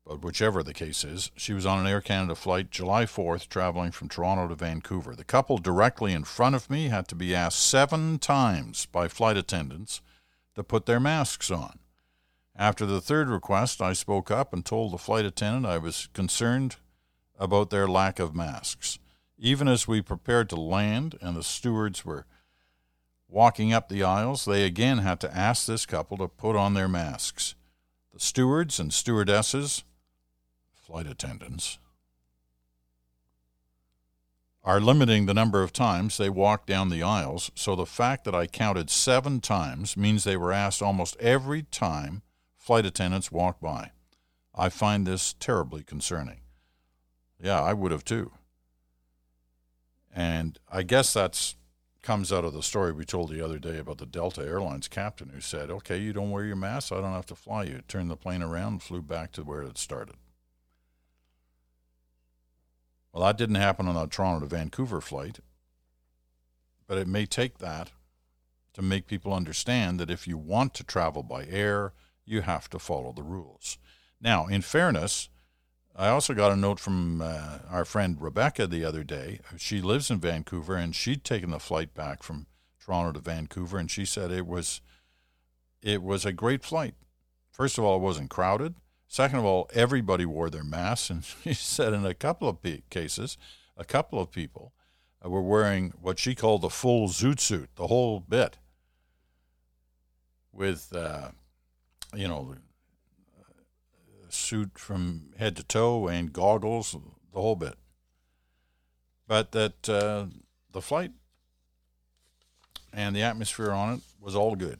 But 0.03 0.23
whichever 0.23 0.63
the 0.63 0.73
case 0.73 1.03
is, 1.03 1.29
she 1.35 1.53
was 1.53 1.67
on 1.67 1.77
an 1.77 1.85
Air 1.85 2.01
Canada 2.01 2.33
flight 2.33 2.71
July 2.71 3.05
4th, 3.05 3.49
traveling 3.49 3.91
from 3.91 4.09
Toronto 4.09 4.47
to 4.47 4.55
Vancouver. 4.55 5.15
The 5.15 5.23
couple 5.23 5.59
directly 5.59 6.11
in 6.11 6.23
front 6.23 6.55
of 6.55 6.71
me 6.71 6.87
had 6.87 7.07
to 7.09 7.15
be 7.15 7.35
asked 7.35 7.61
seven 7.61 8.17
times 8.17 8.87
by 8.87 9.07
flight 9.07 9.37
attendants 9.37 10.01
to 10.55 10.63
put 10.63 10.87
their 10.87 10.99
masks 10.99 11.51
on. 11.51 11.77
After 12.55 12.85
the 12.85 13.01
third 13.01 13.29
request, 13.29 13.81
I 13.81 13.93
spoke 13.93 14.29
up 14.29 14.53
and 14.53 14.63
told 14.63 14.93
the 14.93 14.97
flight 14.97 15.25
attendant 15.25 15.65
I 15.65 15.79
was 15.79 16.07
concerned 16.13 16.75
about 17.39 17.71
their 17.71 17.87
lack 17.87 18.19
of 18.19 18.35
masks. 18.35 18.99
Even 19.39 19.67
as 19.67 19.87
we 19.87 20.01
prepared 20.01 20.49
to 20.49 20.55
land 20.55 21.17
and 21.19 21.35
the 21.35 21.43
stewards 21.43 22.05
were 22.05 22.25
walking 23.27 23.73
up 23.73 23.89
the 23.89 24.03
aisles, 24.03 24.45
they 24.45 24.63
again 24.63 24.99
had 24.99 25.19
to 25.21 25.35
ask 25.35 25.65
this 25.65 25.87
couple 25.87 26.17
to 26.17 26.27
put 26.27 26.55
on 26.55 26.75
their 26.75 26.87
masks. 26.87 27.55
The 28.13 28.19
stewards 28.19 28.79
and 28.79 28.93
stewardesses 28.93 29.83
flight 30.75 31.07
attendants 31.07 31.79
are 34.63 34.79
limiting 34.79 35.25
the 35.25 35.33
number 35.33 35.63
of 35.63 35.73
times 35.73 36.17
they 36.17 36.29
walk 36.29 36.67
down 36.67 36.89
the 36.89 37.03
aisles, 37.03 37.51
so 37.55 37.75
the 37.75 37.85
fact 37.85 38.23
that 38.23 38.35
I 38.35 38.45
counted 38.45 38.89
seven 38.89 39.41
times 39.41 39.97
means 39.97 40.23
they 40.23 40.37
were 40.37 40.53
asked 40.53 40.81
almost 40.81 41.17
every 41.19 41.63
time 41.63 42.21
flight 42.63 42.85
attendants 42.85 43.29
walk 43.29 43.59
by. 43.59 43.91
I 44.55 44.69
find 44.69 45.05
this 45.05 45.33
terribly 45.33 45.83
concerning. 45.83 46.39
Yeah, 47.37 47.61
I 47.61 47.73
would 47.73 47.91
have 47.91 48.05
too. 48.05 48.31
And 50.15 50.57
I 50.71 50.83
guess 50.83 51.11
that's 51.11 51.55
comes 52.01 52.31
out 52.31 52.45
of 52.45 52.53
the 52.53 52.63
story 52.63 52.93
we 52.93 53.03
told 53.03 53.29
the 53.29 53.43
other 53.43 53.59
day 53.59 53.77
about 53.79 53.97
the 53.97 54.05
Delta 54.05 54.41
Airlines 54.41 54.87
captain 54.87 55.29
who 55.29 55.41
said, 55.41 55.69
"Okay, 55.69 55.97
you 55.97 56.13
don't 56.13 56.31
wear 56.31 56.45
your 56.45 56.55
mask, 56.55 56.93
I 56.93 57.01
don't 57.01 57.11
have 57.11 57.25
to 57.27 57.35
fly 57.35 57.63
you." 57.63 57.81
Turned 57.81 58.09
the 58.09 58.15
plane 58.15 58.41
around 58.41 58.81
flew 58.81 59.01
back 59.01 59.33
to 59.33 59.43
where 59.43 59.61
it 59.63 59.77
started. 59.77 60.15
Well, 63.11 63.23
that 63.23 63.37
didn't 63.37 63.55
happen 63.55 63.89
on 63.89 63.95
the 63.95 64.07
Toronto 64.07 64.41
to 64.41 64.45
Vancouver 64.45 65.01
flight, 65.01 65.39
but 66.87 66.97
it 66.97 67.07
may 67.07 67.25
take 67.25 67.57
that 67.57 67.91
to 68.73 68.81
make 68.81 69.07
people 69.07 69.33
understand 69.33 69.99
that 69.99 70.09
if 70.09 70.27
you 70.27 70.37
want 70.37 70.73
to 70.75 70.83
travel 70.83 71.23
by 71.23 71.45
air, 71.45 71.93
you 72.25 72.41
have 72.41 72.69
to 72.69 72.79
follow 72.79 73.11
the 73.11 73.23
rules. 73.23 73.77
Now, 74.21 74.47
in 74.47 74.61
fairness, 74.61 75.29
I 75.95 76.07
also 76.07 76.33
got 76.33 76.51
a 76.51 76.55
note 76.55 76.79
from 76.79 77.21
uh, 77.21 77.59
our 77.69 77.85
friend 77.85 78.19
Rebecca 78.19 78.65
the 78.65 78.83
other 78.83 79.03
day. 79.03 79.39
She 79.57 79.81
lives 79.81 80.09
in 80.09 80.19
Vancouver 80.19 80.75
and 80.75 80.95
she'd 80.95 81.23
taken 81.23 81.51
the 81.51 81.59
flight 81.59 81.93
back 81.93 82.23
from 82.23 82.47
Toronto 82.83 83.11
to 83.13 83.19
Vancouver 83.19 83.77
and 83.77 83.91
she 83.91 84.05
said 84.05 84.31
it 84.31 84.47
was 84.47 84.81
it 85.81 86.01
was 86.01 86.25
a 86.25 86.33
great 86.33 86.63
flight. 86.63 86.95
First 87.51 87.77
of 87.77 87.83
all, 87.83 87.97
it 87.97 88.01
wasn't 88.01 88.29
crowded. 88.29 88.75
Second 89.07 89.39
of 89.39 89.45
all, 89.45 89.69
everybody 89.73 90.25
wore 90.25 90.49
their 90.49 90.63
masks, 90.63 91.11
and 91.11 91.23
she 91.43 91.53
said 91.53 91.93
in 91.93 92.05
a 92.05 92.15
couple 92.15 92.49
of 92.49 92.57
cases, 92.89 93.37
a 93.77 93.83
couple 93.83 94.19
of 94.19 94.31
people 94.31 94.73
uh, 95.23 95.29
were 95.29 95.41
wearing 95.41 95.93
what 96.01 96.17
she 96.17 96.33
called 96.33 96.61
the 96.61 96.69
full 96.69 97.09
zoot 97.09 97.39
suit, 97.39 97.69
the 97.75 97.87
whole 97.87 98.19
bit, 98.19 98.57
with 100.51 100.93
uh, 100.95 101.29
you 102.15 102.27
know, 102.27 102.55
suit 104.29 104.77
from 104.77 105.31
head 105.37 105.55
to 105.57 105.63
toe 105.63 106.07
and 106.07 106.33
goggles, 106.33 106.95
the 107.33 107.41
whole 107.41 107.55
bit. 107.55 107.75
But 109.27 109.51
that 109.51 109.89
uh, 109.89 110.25
the 110.71 110.81
flight 110.81 111.11
and 112.91 113.15
the 113.15 113.21
atmosphere 113.21 113.71
on 113.71 113.95
it 113.95 113.99
was 114.19 114.35
all 114.35 114.55
good. 114.55 114.79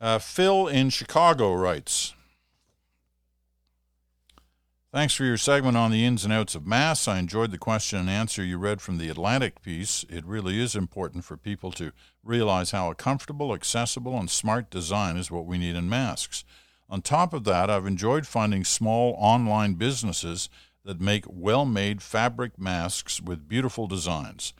Uh, 0.00 0.18
Phil 0.18 0.68
in 0.68 0.90
Chicago 0.90 1.52
writes 1.54 2.14
Thanks 4.90 5.12
for 5.12 5.24
your 5.24 5.36
segment 5.36 5.76
on 5.76 5.90
the 5.90 6.06
ins 6.06 6.24
and 6.24 6.32
outs 6.32 6.54
of 6.54 6.66
Mass. 6.66 7.06
I 7.06 7.18
enjoyed 7.18 7.50
the 7.50 7.58
question 7.58 7.98
and 7.98 8.08
answer 8.08 8.42
you 8.42 8.56
read 8.56 8.80
from 8.80 8.96
the 8.96 9.10
Atlantic 9.10 9.60
piece. 9.60 10.02
It 10.08 10.24
really 10.24 10.58
is 10.58 10.74
important 10.74 11.26
for 11.26 11.36
people 11.36 11.70
to 11.72 11.92
realize 12.24 12.70
how 12.70 12.90
a 12.90 12.94
comfortable, 12.94 13.52
accessible, 13.52 14.18
and 14.18 14.30
smart 14.30 14.70
design 14.70 15.18
is 15.18 15.30
what 15.30 15.44
we 15.44 15.58
need 15.58 15.76
in 15.76 15.90
masks. 15.90 16.42
On 16.88 17.02
top 17.02 17.34
of 17.34 17.44
that, 17.44 17.68
I've 17.68 17.84
enjoyed 17.84 18.26
finding 18.26 18.64
small 18.64 19.14
online 19.18 19.74
businesses 19.74 20.48
that 20.86 21.02
make 21.02 21.26
well 21.28 21.66
made 21.66 22.00
fabric 22.00 22.58
masks 22.58 23.20
with 23.20 23.46
beautiful 23.46 23.88
designs. 23.88 24.54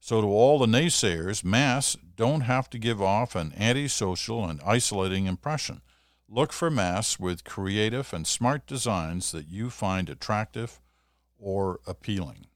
So, 0.00 0.20
to 0.20 0.26
all 0.26 0.58
the 0.58 0.66
naysayers, 0.66 1.44
masks 1.44 1.96
don't 2.14 2.42
have 2.42 2.68
to 2.70 2.78
give 2.78 3.00
off 3.00 3.34
an 3.34 3.54
antisocial 3.56 4.44
and 4.44 4.60
isolating 4.66 5.24
impression. 5.24 5.80
Look 6.34 6.50
for 6.50 6.70
masks 6.70 7.20
with 7.20 7.44
creative 7.44 8.14
and 8.14 8.26
smart 8.26 8.66
designs 8.66 9.32
that 9.32 9.48
you 9.48 9.68
find 9.68 10.08
attractive 10.08 10.80
or 11.38 11.80
appealing. 11.86 12.46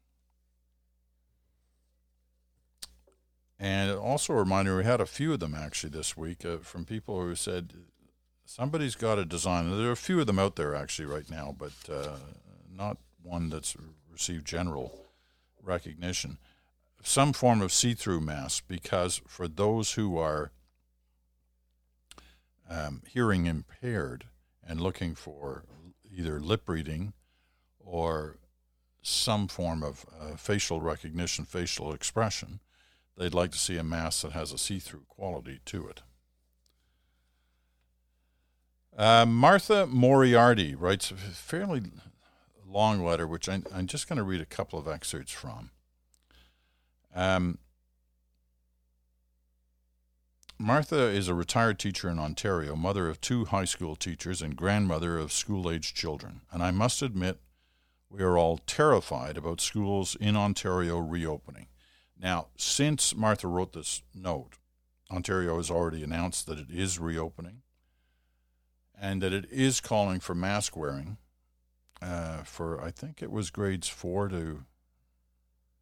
And 3.58 3.90
also 3.90 4.32
a 4.32 4.36
reminder, 4.36 4.78
we 4.78 4.84
had 4.84 5.02
a 5.02 5.04
few 5.04 5.34
of 5.34 5.40
them 5.40 5.54
actually 5.54 5.90
this 5.90 6.16
week 6.16 6.42
uh, 6.42 6.56
from 6.62 6.86
people 6.86 7.20
who 7.20 7.34
said 7.34 7.74
somebody's 8.46 8.94
got 8.94 9.18
a 9.18 9.26
design. 9.26 9.70
There 9.76 9.88
are 9.88 9.92
a 9.92 9.96
few 9.96 10.20
of 10.20 10.26
them 10.26 10.38
out 10.38 10.56
there 10.56 10.74
actually 10.74 11.08
right 11.08 11.30
now, 11.30 11.54
but 11.58 11.72
uh, 11.92 12.16
not 12.74 12.96
one 13.22 13.50
that's 13.50 13.76
received 14.10 14.46
general 14.46 15.06
recognition. 15.62 16.38
Some 17.02 17.34
form 17.34 17.60
of 17.60 17.74
see 17.74 17.92
through 17.92 18.22
mask, 18.22 18.64
because 18.68 19.20
for 19.26 19.46
those 19.46 19.92
who 19.92 20.16
are 20.16 20.50
um, 22.68 23.02
hearing 23.06 23.46
impaired 23.46 24.26
and 24.66 24.80
looking 24.80 25.14
for 25.14 25.64
either 26.10 26.40
lip 26.40 26.68
reading 26.68 27.12
or 27.78 28.38
some 29.02 29.46
form 29.46 29.82
of 29.82 30.04
uh, 30.20 30.36
facial 30.36 30.80
recognition, 30.80 31.44
facial 31.44 31.92
expression, 31.92 32.60
they'd 33.16 33.34
like 33.34 33.52
to 33.52 33.58
see 33.58 33.76
a 33.76 33.84
mask 33.84 34.22
that 34.22 34.32
has 34.32 34.52
a 34.52 34.58
see 34.58 34.78
through 34.78 35.04
quality 35.08 35.60
to 35.64 35.86
it. 35.88 36.02
Uh, 38.96 39.26
Martha 39.26 39.86
Moriarty 39.86 40.74
writes 40.74 41.10
a 41.10 41.14
fairly 41.14 41.82
long 42.66 43.04
letter, 43.04 43.26
which 43.26 43.48
I, 43.48 43.60
am 43.72 43.86
just 43.86 44.08
going 44.08 44.16
to 44.16 44.22
read 44.22 44.40
a 44.40 44.46
couple 44.46 44.78
of 44.78 44.88
excerpts 44.88 45.32
from. 45.32 45.70
Um, 47.14 47.58
Martha 50.58 51.08
is 51.08 51.28
a 51.28 51.34
retired 51.34 51.78
teacher 51.78 52.08
in 52.08 52.18
Ontario, 52.18 52.74
mother 52.74 53.08
of 53.08 53.20
two 53.20 53.44
high 53.44 53.66
school 53.66 53.94
teachers, 53.94 54.40
and 54.40 54.56
grandmother 54.56 55.18
of 55.18 55.30
school 55.30 55.70
aged 55.70 55.94
children. 55.94 56.40
And 56.50 56.62
I 56.62 56.70
must 56.70 57.02
admit, 57.02 57.40
we 58.08 58.22
are 58.22 58.38
all 58.38 58.58
terrified 58.66 59.36
about 59.36 59.60
schools 59.60 60.16
in 60.18 60.34
Ontario 60.34 60.98
reopening. 60.98 61.66
Now, 62.18 62.46
since 62.56 63.14
Martha 63.14 63.48
wrote 63.48 63.74
this 63.74 64.02
note, 64.14 64.54
Ontario 65.10 65.58
has 65.58 65.70
already 65.70 66.02
announced 66.02 66.46
that 66.46 66.58
it 66.58 66.70
is 66.70 66.98
reopening 66.98 67.62
and 68.98 69.22
that 69.22 69.34
it 69.34 69.44
is 69.50 69.80
calling 69.80 70.20
for 70.20 70.34
mask 70.34 70.74
wearing 70.74 71.18
uh, 72.00 72.42
for, 72.44 72.82
I 72.82 72.90
think 72.90 73.22
it 73.22 73.30
was 73.30 73.50
grades 73.50 73.88
4 73.88 74.28
to 74.28 74.64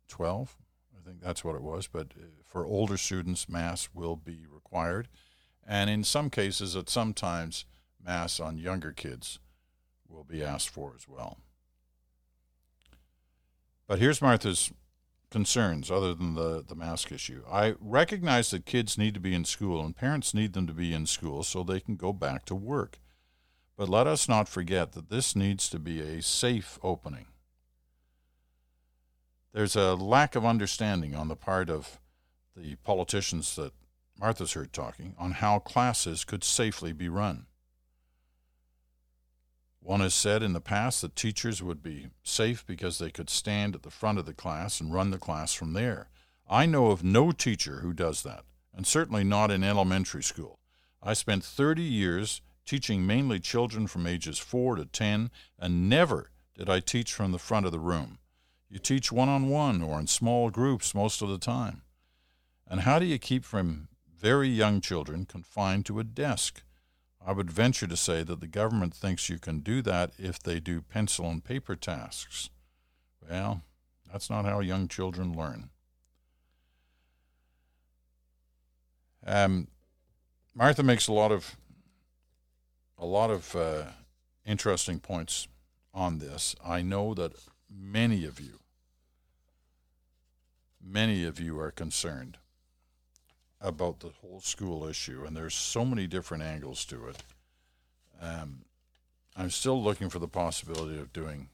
12. 0.09 0.57
I 1.05 1.09
think 1.09 1.21
that's 1.21 1.45
what 1.45 1.55
it 1.55 1.63
was. 1.63 1.87
But 1.87 2.13
uh, 2.19 2.27
for 2.45 2.67
older 2.67 2.97
students, 2.97 3.49
mass 3.49 3.88
will 3.93 4.17
be 4.17 4.47
required. 4.51 5.09
And 5.67 5.90
in 5.90 6.05
some 6.05 6.31
cases, 6.31 6.77
at 6.77 6.88
some 6.88 7.12
times, 7.14 7.64
mass 8.03 8.40
on 8.40 8.59
younger 8.59 8.93
kids 8.93 9.38
will 10.09 10.25
be 10.25 10.43
asked 10.43 10.71
for 10.71 10.95
as 10.97 11.09
well. 11.09 11.38
But 13.87 13.99
here's 13.99 14.23
Martha's 14.23 14.73
concerns 15.31 15.90
other 15.90 16.14
than 16.14 16.35
the, 16.35 16.64
the 16.67 16.75
mask 16.75 17.11
issue. 17.12 17.43
I 17.51 17.75
recognize 17.81 18.51
that 18.51 18.67
kids 18.67 18.97
need 18.97 19.14
to 19.14 19.21
be 19.21 19.35
in 19.35 19.45
school 19.45 19.85
and 19.85 19.97
parents 19.97 20.33
need 20.33 20.53
them 20.53 20.67
to 20.67 20.73
be 20.73 20.95
in 20.95 21.07
school 21.07 21.43
so 21.43 21.62
they 21.62 21.81
can 21.81 21.97
go 21.97 22.12
back 22.12 22.45
to 22.47 22.55
work. 22.55 23.01
But 23.77 23.88
let 23.88 24.07
us 24.07 24.29
not 24.29 24.49
forget 24.49 24.93
that 24.93 25.11
this 25.11 25.35
needs 25.35 25.69
to 25.71 25.79
be 25.79 26.01
a 26.01 26.23
safe 26.23 26.79
opening 26.83 27.27
there's 29.55 29.77
a 29.77 29.95
lack 29.95 30.35
of 30.35 30.45
understanding 30.45 31.14
on 31.14 31.29
the 31.29 31.37
part 31.37 31.71
of 31.71 32.01
the 32.57 32.75
politicians 32.83 33.55
that 33.55 33.73
Martha's 34.19 34.53
heard 34.53 34.73
talking 34.73 35.14
on 35.17 35.31
how 35.31 35.61
classes 35.61 36.25
could 36.25 36.43
safely 36.43 36.93
be 36.93 37.09
run. 37.09 37.47
One 39.81 40.01
has 40.01 40.14
said 40.14 40.43
in 40.43 40.55
the 40.55 40.61
past 40.61 41.03
that 41.03 41.14
teachers 41.14 41.62
would 41.62 41.83
be 41.83 42.09
safe 42.25 42.67
because 42.67 42.99
they 42.99 43.11
could 43.11 43.31
stand 43.31 43.77
at 43.77 43.83
the 43.83 43.90
front 43.90 44.19
of 44.19 44.27
the 44.27 44.35
class 44.35 44.81
and 44.81 44.93
run 44.93 45.11
the 45.11 45.19
class 45.19 45.55
from 45.55 45.73
there. 45.73 46.09
I 46.49 46.67
know 46.67 46.88
of 46.88 47.05
no 47.05 47.31
teacher 47.31 47.81
who 47.81 47.93
does 47.93 48.23
that, 48.25 48.45
and 48.75 48.87
certainly 48.87 49.23
not 49.23 49.53
in 49.53 49.62
elementary 49.62 50.23
school. 50.23 50.59
I 51.03 51.12
spent 51.12 51.45
30 51.45 51.83
years 51.83 52.40
teaching 52.67 53.07
mainly 53.07 53.38
children 53.38 53.87
from 53.87 54.07
ages 54.07 54.38
4 54.38 54.77
to 54.77 54.87
10, 54.87 55.31
and 55.59 55.88
never 55.88 56.31
did 56.57 56.69
I 56.69 56.81
teach 56.81 57.12
from 57.12 57.31
the 57.31 57.38
front 57.38 57.67
of 57.67 57.73
the 57.73 57.79
room. 57.79 58.19
You 58.75 58.81
teach 58.81 59.13
one 59.13 59.29
on 59.29 59.49
one 59.51 59.83
or 59.83 60.01
in 60.01 60.09
small 60.09 60.51
groups 60.51 60.97
most 60.97 61.23
of 61.23 61.29
the 61.29 61.39
time. 61.39 61.83
And 62.67 62.81
how 62.81 62.99
do 62.99 63.07
you 63.07 63.21
keep 63.21 63.45
from 63.45 63.87
very 64.19 64.49
young 64.49 64.81
children 64.81 65.27
confined 65.27 65.87
to 65.87 66.01
a 66.01 66.03
desk? 66.05 66.65
I 67.25 67.31
would 67.31 67.53
venture 67.53 67.87
to 67.87 67.97
say 67.97 68.25
that 68.25 68.41
the 68.41 68.49
government 68.49 68.93
thinks 68.93 69.29
you 69.29 69.39
can 69.39 69.61
do 69.61 69.81
that 69.83 70.11
if 70.19 70.43
they 70.43 70.59
do 70.59 70.83
pencil 70.83 71.31
and 71.31 71.45
paper 71.45 71.77
tasks. 71.77 72.51
Well, 73.31 73.63
that's 74.11 74.29
not 74.29 74.45
how 74.45 74.59
young 74.59 74.89
children 74.89 75.33
learn. 75.33 75.71
Um, 79.25 79.69
Martha 80.53 80.83
makes 80.83 81.07
a 81.07 81.13
lot 81.13 81.31
of 81.31 81.55
a 82.99 83.07
lot 83.07 83.31
of 83.31 83.55
uh, 83.55 83.85
interesting 84.45 84.99
points 84.99 85.47
on 85.95 86.19
this. 86.19 86.57
I 86.65 86.83
know 86.83 87.15
that 87.15 87.35
many 87.71 88.25
of 88.25 88.41
you 88.41 88.59
many 90.85 91.25
of 91.25 91.40
you 91.40 91.59
are 91.59 91.70
concerned 91.70 92.38
about 93.61 94.01
the 94.01 94.11
whole 94.20 94.40
school 94.40 94.87
issue, 94.87 95.25
and 95.27 95.37
there's 95.37 95.55
so 95.55 95.85
many 95.85 96.07
different 96.07 96.42
angles 96.42 96.85
to 96.85 97.09
it. 97.09 97.23
Um, 98.20 98.64
I'm 99.37 99.51
still 99.51 99.83
looking 99.83 100.11
for 100.11 100.18
the 100.18 100.29
possibility 100.29 100.99
of 100.99 101.12
doing, 101.12 101.49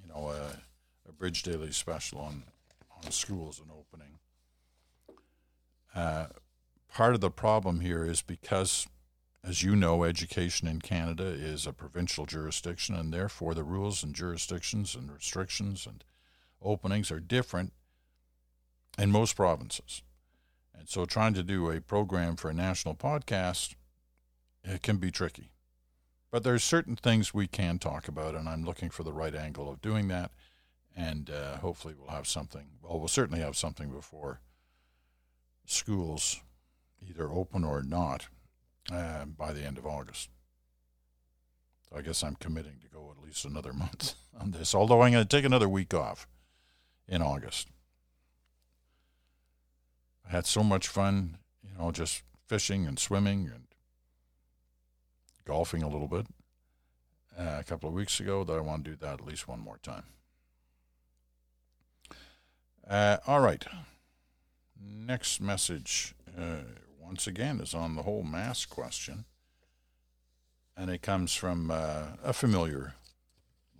you 0.00 0.08
know, 0.12 0.28
a, 0.28 0.58
a 1.08 1.12
Bridge 1.12 1.42
Daily 1.42 1.72
special 1.72 2.20
on 2.20 2.44
on 3.04 3.10
schools 3.10 3.60
and 3.60 3.70
opening. 3.70 4.18
Uh, 5.94 6.26
part 6.92 7.14
of 7.14 7.20
the 7.20 7.30
problem 7.30 7.80
here 7.80 8.04
is 8.04 8.22
because, 8.22 8.86
as 9.44 9.62
you 9.62 9.74
know, 9.74 10.04
education 10.04 10.68
in 10.68 10.80
Canada 10.80 11.24
is 11.24 11.66
a 11.66 11.72
provincial 11.72 12.26
jurisdiction, 12.26 12.94
and 12.94 13.12
therefore 13.12 13.54
the 13.54 13.64
rules 13.64 14.02
and 14.02 14.14
jurisdictions 14.14 14.94
and 14.94 15.10
restrictions 15.10 15.86
and 15.86 16.04
openings 16.62 17.10
are 17.10 17.20
different 17.20 17.72
in 18.98 19.10
most 19.10 19.36
provinces. 19.36 20.02
And 20.76 20.88
so 20.88 21.04
trying 21.04 21.34
to 21.34 21.42
do 21.42 21.70
a 21.70 21.80
program 21.80 22.36
for 22.36 22.50
a 22.50 22.54
national 22.54 22.94
podcast 22.94 23.74
it 24.64 24.82
can 24.82 24.96
be 24.96 25.10
tricky. 25.10 25.50
But 26.30 26.44
there's 26.44 26.64
certain 26.64 26.96
things 26.96 27.34
we 27.34 27.46
can 27.46 27.78
talk 27.78 28.08
about, 28.08 28.34
and 28.34 28.48
I'm 28.48 28.64
looking 28.64 28.90
for 28.90 29.02
the 29.02 29.12
right 29.12 29.34
angle 29.34 29.70
of 29.70 29.82
doing 29.82 30.08
that. 30.08 30.30
And 30.96 31.30
uh, 31.30 31.58
hopefully, 31.58 31.94
we'll 31.98 32.14
have 32.14 32.26
something. 32.26 32.68
Well, 32.82 32.98
we'll 32.98 33.08
certainly 33.08 33.40
have 33.40 33.56
something 33.56 33.90
before 33.90 34.40
schools 35.64 36.40
either 37.06 37.30
open 37.30 37.64
or 37.64 37.82
not 37.82 38.28
uh, 38.92 39.24
by 39.24 39.52
the 39.52 39.62
end 39.62 39.78
of 39.78 39.86
August. 39.86 40.28
So 41.88 41.96
I 41.96 42.02
guess 42.02 42.22
I'm 42.22 42.36
committing 42.36 42.78
to 42.82 42.88
go 42.88 43.12
at 43.16 43.24
least 43.24 43.44
another 43.44 43.72
month 43.72 44.14
on 44.38 44.52
this, 44.52 44.74
although 44.74 45.02
I'm 45.02 45.12
going 45.12 45.26
to 45.26 45.36
take 45.36 45.44
another 45.44 45.68
week 45.68 45.92
off 45.94 46.26
in 47.08 47.22
August. 47.22 47.68
I 50.26 50.30
had 50.30 50.46
so 50.46 50.62
much 50.62 50.88
fun, 50.88 51.38
you 51.62 51.70
know, 51.78 51.90
just 51.90 52.22
fishing 52.46 52.86
and 52.86 52.98
swimming 52.98 53.50
and 53.52 53.64
golfing 55.44 55.82
a 55.82 55.88
little 55.88 56.08
bit 56.08 56.26
uh, 57.38 57.56
a 57.58 57.64
couple 57.64 57.88
of 57.88 57.94
weeks 57.94 58.20
ago 58.20 58.44
that 58.44 58.52
I 58.52 58.60
want 58.60 58.84
to 58.84 58.90
do 58.90 58.96
that 58.96 59.20
at 59.20 59.26
least 59.26 59.48
one 59.48 59.60
more 59.60 59.78
time. 59.78 60.04
Uh, 62.88 63.18
all 63.26 63.40
right. 63.40 63.64
Next 64.80 65.40
message, 65.40 66.14
uh, 66.36 66.62
once 67.00 67.26
again, 67.26 67.60
is 67.60 67.74
on 67.74 67.94
the 67.94 68.02
whole 68.02 68.22
mask 68.22 68.68
question. 68.68 69.24
And 70.76 70.90
it 70.90 71.02
comes 71.02 71.34
from 71.34 71.70
uh, 71.70 72.16
a 72.24 72.32
familiar 72.32 72.94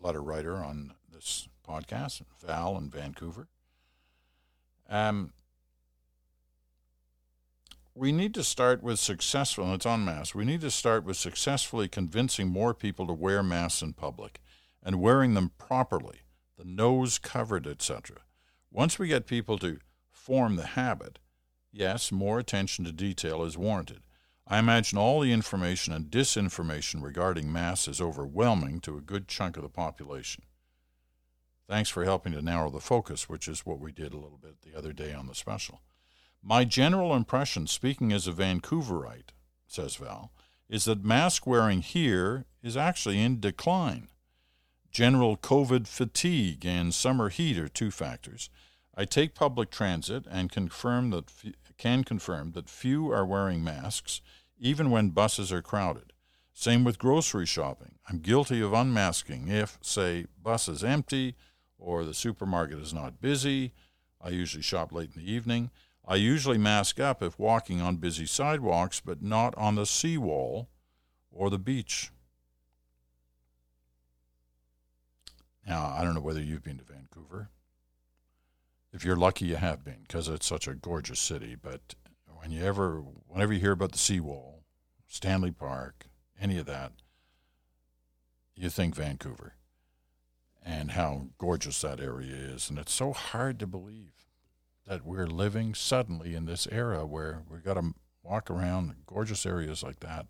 letter 0.01 0.23
writer 0.23 0.57
on 0.57 0.93
this 1.13 1.49
podcast, 1.67 2.23
Val 2.45 2.77
in 2.77 2.91
Vancouver. 2.91 3.49
Um, 4.89 5.33
we 7.95 8.13
need 8.13 8.33
to 8.35 8.45
start 8.45 8.83
with 8.83 8.99
successful, 8.99 9.65
and 9.65 9.75
it's 9.75 9.87
on 9.87 10.05
masks. 10.05 10.35
We 10.35 10.45
need 10.45 10.63
to 10.63 10.71
start 10.71 11.05
with 11.05 11.17
successfully 11.17 11.89
convincing 11.89 12.49
more 12.49 12.75
people 12.75 13.07
to 13.07 13.13
wear 13.13 13.43
masks 13.43 13.83
in 13.83 13.93
public. 13.93 14.41
and 14.85 15.01
wearing 15.01 15.35
them 15.35 15.53
properly, 15.59 16.23
the 16.59 16.65
nose 16.65 17.17
covered, 17.17 17.69
etc. 17.69 18.17
Once 18.69 18.99
we 18.99 19.07
get 19.07 19.29
people 19.29 19.57
to 19.57 19.79
form 20.11 20.57
the 20.57 20.67
habit, 20.67 21.21
yes, 21.71 22.11
more 22.11 22.41
attention 22.41 22.85
to 22.85 22.91
detail 22.91 23.45
is 23.45 23.57
warranted. 23.57 24.03
I 24.45 24.59
imagine 24.59 24.99
all 24.99 25.21
the 25.21 25.33
information 25.33 25.93
and 25.93 26.11
disinformation 26.11 27.01
regarding 27.01 27.53
masks 27.53 27.87
is 27.87 28.01
overwhelming 28.01 28.81
to 28.81 28.97
a 28.97 29.01
good 29.01 29.29
chunk 29.29 29.57
of 29.57 29.63
the 29.63 29.69
population. 29.69 30.43
Thanks 31.69 31.89
for 31.89 32.05
helping 32.05 32.33
to 32.33 32.43
narrow 32.43 32.71
the 32.71 32.81
focus, 32.81 33.29
which 33.29 33.47
is 33.47 33.65
what 33.65 33.79
we 33.79 33.93
did 33.93 34.13
a 34.13 34.19
little 34.19 34.37
bit 34.37 34.63
the 34.63 34.77
other 34.77 34.93
day 34.93 35.13
on 35.13 35.29
the 35.29 35.35
special. 35.37 35.81
My 36.43 36.65
general 36.65 37.15
impression, 37.15 37.69
speaking 37.69 38.13
as 38.13 38.27
a 38.27 38.33
Vancouverite, 38.33 39.31
says 39.67 39.95
Val, 39.97 40.33
is 40.69 40.87
that 40.87 41.05
mask 41.05 41.47
wearing 41.47 41.83
here 41.83 42.47
is 42.63 42.77
actually 42.77 43.21
in 43.21 43.39
decline. 43.39 44.09
General 44.91 45.37
COVID 45.37 45.87
fatigue 45.87 46.67
and 46.67 46.93
summer 46.93 47.29
heat 47.29 47.59
are 47.59 47.69
two 47.69 47.91
factors. 47.91 48.51
I 48.95 49.05
take 49.05 49.35
public 49.35 49.71
transit 49.71 50.27
and 50.31 50.51
confirm 50.51 51.11
that 51.11 51.31
can 51.79 52.05
confirm 52.05 52.53
that 52.53 52.69
few 52.69 53.11
are 53.11 53.25
wearing 53.25 53.65
masks, 53.65 54.21
even 54.59 54.91
when 54.91 55.11
buses 55.11 55.53
are 55.53 55.63
crowded. 55.63 56.13
Same 56.53 56.85
with 56.85 56.99
grocery 56.99 57.47
shopping. 57.47 57.95
I'm 58.09 58.19
guilty 58.19 58.61
of 58.61 58.73
unmasking 58.73 59.49
if, 59.49 59.79
say, 59.81 60.27
bus 60.43 60.69
is 60.69 60.85
empty 60.85 61.37
or 61.79 62.05
the 62.05 62.15
supermarket 62.15 62.79
is 62.79 62.93
not 62.93 63.21
busy. 63.21 63.73
I 64.21 64.29
usually 64.31 64.63
shop 64.63 64.93
late 64.93 65.11
in 65.15 65.23
the 65.23 65.33
evening. 65.33 65.71
I 66.07 66.17
usually 66.17 66.59
mask 66.59 66.99
up 66.99 67.23
if 67.23 67.39
walking 67.39 67.81
on 67.81 67.97
busy 67.97 68.27
sidewalks, 68.27 69.01
but 69.01 69.23
not 69.23 69.55
on 69.57 69.77
the 69.77 69.87
seawall 69.87 70.69
or 71.31 71.49
the 71.49 71.59
beach. 71.59 72.11
Now, 75.67 75.95
I 75.97 76.03
don't 76.03 76.15
know 76.15 76.21
whether 76.21 76.43
you've 76.43 76.65
been 76.65 76.79
to 76.79 76.85
Vancouver. 76.85 77.51
If 78.93 79.05
you're 79.05 79.17
lucky, 79.17 79.47
you 79.47 79.57
have 79.57 79.85
been 79.85 80.03
because 80.03 80.29
it's 80.29 80.47
such 80.47 80.67
a 80.67 80.75
gorgeous 80.75 81.21
city. 81.21 81.57
But 81.61 81.95
when 82.27 82.51
you 82.51 82.65
ever, 82.65 83.01
whenever 83.29 83.53
you 83.53 83.61
hear 83.61 83.73
about 83.73 83.93
the 83.93 83.99
seawall, 83.99 84.65
Stanley 85.07 85.53
Park, 85.53 86.07
any 86.41 86.59
of 86.59 86.67
that, 86.67 86.93
you 88.55 88.69
think 88.69 88.95
Vancouver 88.97 89.55
and 90.65 90.93
how 90.93 91.29
gorgeous 91.39 91.81
that 91.81 92.01
area 92.01 92.35
is. 92.35 92.69
And 92.69 92.79
it's 92.79 92.93
so 92.93 93.13
hard 93.13 93.59
to 93.61 93.67
believe 93.67 94.13
that 94.87 95.05
we're 95.05 95.27
living 95.27 95.75
suddenly 95.75 96.35
in 96.35 96.45
this 96.45 96.67
era 96.71 97.07
where 97.07 97.43
we've 97.51 97.65
got 97.65 97.75
to 97.75 97.95
walk 98.23 98.51
around 98.51 98.95
gorgeous 99.07 99.47
areas 99.47 99.83
like 99.83 100.01
that 100.01 100.27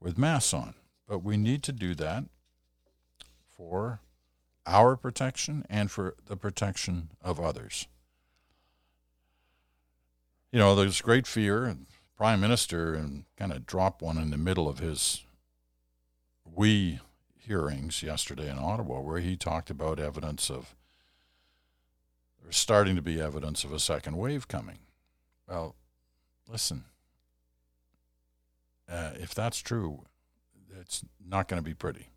with 0.00 0.18
masks 0.18 0.54
on. 0.54 0.74
But 1.08 1.22
we 1.22 1.36
need 1.36 1.62
to 1.64 1.72
do 1.72 1.94
that 1.96 2.24
for 3.48 4.00
our 4.66 4.96
protection 4.96 5.64
and 5.68 5.90
for 5.90 6.14
the 6.26 6.36
protection 6.36 7.10
of 7.20 7.40
others. 7.40 7.86
You 10.52 10.58
know, 10.58 10.74
there's 10.74 11.00
great 11.00 11.26
fear, 11.26 11.64
and 11.64 11.86
Prime 12.16 12.40
Minister 12.40 12.94
and 12.94 13.24
kind 13.36 13.52
of 13.52 13.66
dropped 13.66 14.02
one 14.02 14.18
in 14.18 14.30
the 14.30 14.36
middle 14.36 14.68
of 14.68 14.78
his 14.78 15.24
we 16.44 17.00
hearings 17.38 18.02
yesterday 18.02 18.50
in 18.50 18.58
Ottawa, 18.58 19.00
where 19.00 19.20
he 19.20 19.36
talked 19.36 19.70
about 19.70 19.98
evidence 19.98 20.50
of 20.50 20.74
there's 22.42 22.56
starting 22.56 22.96
to 22.96 23.02
be 23.02 23.20
evidence 23.20 23.64
of 23.64 23.72
a 23.72 23.78
second 23.78 24.16
wave 24.16 24.48
coming. 24.48 24.78
Well, 25.48 25.74
listen, 26.48 26.84
uh, 28.90 29.10
if 29.14 29.34
that's 29.34 29.58
true, 29.58 30.04
it's 30.80 31.04
not 31.24 31.48
going 31.48 31.62
to 31.62 31.68
be 31.68 31.74
pretty. 31.74 32.08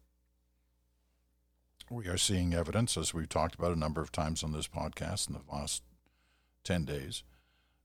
We 1.89 2.07
are 2.07 2.17
seeing 2.17 2.53
evidence, 2.53 2.97
as 2.97 3.13
we've 3.13 3.29
talked 3.29 3.55
about 3.55 3.73
a 3.73 3.79
number 3.79 4.01
of 4.01 4.11
times 4.11 4.43
on 4.43 4.51
this 4.51 4.67
podcast 4.67 5.27
in 5.27 5.35
the 5.35 5.41
last 5.53 5.83
10 6.63 6.85
days, 6.85 7.23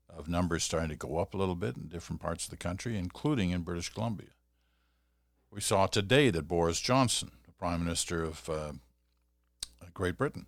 of 0.09 0.27
numbers 0.27 0.63
starting 0.63 0.89
to 0.89 0.95
go 0.95 1.19
up 1.19 1.33
a 1.33 1.37
little 1.37 1.55
bit 1.55 1.75
in 1.75 1.87
different 1.87 2.21
parts 2.21 2.45
of 2.45 2.49
the 2.49 2.57
country, 2.57 2.97
including 2.97 3.51
in 3.51 3.61
British 3.61 3.89
Columbia. 3.89 4.29
We 5.51 5.61
saw 5.61 5.85
today 5.87 6.29
that 6.31 6.47
Boris 6.47 6.79
Johnson, 6.79 7.31
the 7.45 7.51
Prime 7.51 7.83
Minister 7.83 8.23
of 8.23 8.49
uh, 8.49 8.71
Great 9.93 10.17
Britain, 10.17 10.45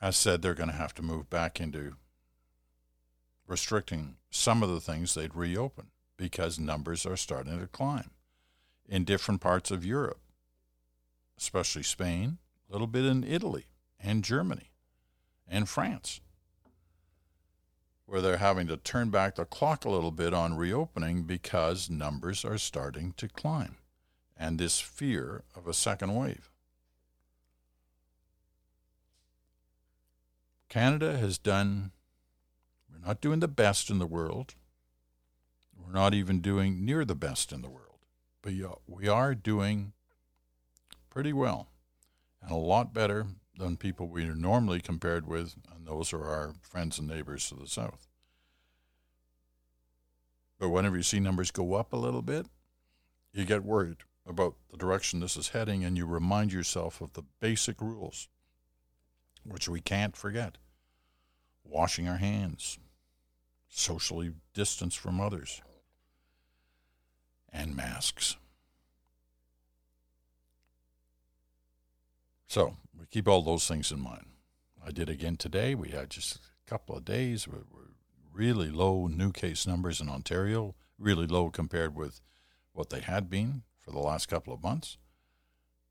has 0.00 0.16
said 0.16 0.42
they're 0.42 0.54
going 0.54 0.70
to 0.70 0.74
have 0.74 0.94
to 0.94 1.02
move 1.02 1.28
back 1.28 1.60
into 1.60 1.94
restricting 3.46 4.16
some 4.30 4.62
of 4.62 4.68
the 4.68 4.80
things 4.80 5.14
they'd 5.14 5.34
reopen 5.34 5.88
because 6.16 6.58
numbers 6.58 7.06
are 7.06 7.16
starting 7.16 7.58
to 7.58 7.66
climb 7.66 8.10
in 8.88 9.04
different 9.04 9.40
parts 9.40 9.70
of 9.70 9.84
Europe, 9.84 10.20
especially 11.38 11.82
Spain, 11.82 12.38
a 12.68 12.72
little 12.72 12.86
bit 12.86 13.04
in 13.04 13.24
Italy 13.24 13.66
and 13.98 14.24
Germany 14.24 14.70
and 15.46 15.68
France, 15.68 16.20
where 18.06 18.20
they're 18.20 18.38
having 18.38 18.66
to 18.66 18.76
turn 18.76 19.10
back 19.10 19.34
the 19.34 19.44
clock 19.44 19.84
a 19.84 19.90
little 19.90 20.10
bit 20.10 20.32
on 20.32 20.56
reopening 20.56 21.22
because 21.22 21.90
numbers 21.90 22.44
are 22.44 22.58
starting 22.58 23.12
to 23.16 23.28
climb 23.28 23.76
and 24.36 24.58
this 24.58 24.78
fear 24.78 25.42
of 25.56 25.66
a 25.66 25.74
second 25.74 26.14
wave. 26.14 26.47
Canada 30.68 31.16
has 31.18 31.38
done, 31.38 31.92
we're 32.90 33.06
not 33.06 33.20
doing 33.20 33.40
the 33.40 33.48
best 33.48 33.90
in 33.90 33.98
the 33.98 34.06
world. 34.06 34.54
We're 35.76 35.92
not 35.92 36.12
even 36.12 36.40
doing 36.40 36.84
near 36.84 37.04
the 37.04 37.14
best 37.14 37.52
in 37.52 37.62
the 37.62 37.70
world. 37.70 37.98
But 38.42 38.52
we 38.86 39.08
are 39.08 39.34
doing 39.34 39.92
pretty 41.10 41.32
well 41.32 41.68
and 42.42 42.50
a 42.50 42.56
lot 42.56 42.92
better 42.92 43.26
than 43.56 43.76
people 43.76 44.08
we 44.08 44.24
are 44.24 44.34
normally 44.34 44.80
compared 44.80 45.26
with, 45.26 45.54
and 45.74 45.86
those 45.86 46.12
are 46.12 46.24
our 46.24 46.54
friends 46.62 46.98
and 46.98 47.08
neighbors 47.08 47.48
to 47.48 47.54
the 47.54 47.66
south. 47.66 48.06
But 50.60 50.68
whenever 50.68 50.96
you 50.96 51.02
see 51.02 51.20
numbers 51.20 51.50
go 51.50 51.74
up 51.74 51.92
a 51.92 51.96
little 51.96 52.22
bit, 52.22 52.46
you 53.32 53.44
get 53.44 53.64
worried 53.64 53.98
about 54.26 54.54
the 54.70 54.76
direction 54.76 55.20
this 55.20 55.36
is 55.36 55.48
heading, 55.48 55.84
and 55.84 55.96
you 55.96 56.06
remind 56.06 56.52
yourself 56.52 57.00
of 57.00 57.14
the 57.14 57.22
basic 57.40 57.80
rules 57.80 58.28
which 59.44 59.68
we 59.68 59.80
can't 59.80 60.16
forget 60.16 60.58
washing 61.64 62.08
our 62.08 62.16
hands, 62.16 62.78
socially 63.68 64.32
distanced 64.54 64.98
from 64.98 65.20
others, 65.20 65.60
and 67.52 67.76
masks. 67.76 68.36
So 72.46 72.76
we 72.98 73.06
keep 73.06 73.28
all 73.28 73.42
those 73.42 73.68
things 73.68 73.92
in 73.92 74.00
mind. 74.00 74.26
I 74.84 74.90
did 74.90 75.10
again 75.10 75.36
today. 75.36 75.74
We 75.74 75.90
had 75.90 76.08
just 76.08 76.36
a 76.36 76.70
couple 76.70 76.96
of 76.96 77.04
days. 77.04 77.46
We're, 77.46 77.64
really 78.38 78.70
low 78.70 79.08
new 79.08 79.32
case 79.32 79.66
numbers 79.66 80.00
in 80.00 80.08
Ontario, 80.08 80.76
really 80.96 81.26
low 81.26 81.50
compared 81.50 81.96
with 81.96 82.20
what 82.72 82.88
they 82.88 83.00
had 83.00 83.28
been 83.28 83.62
for 83.80 83.90
the 83.90 83.98
last 83.98 84.28
couple 84.28 84.54
of 84.54 84.62
months. 84.62 84.96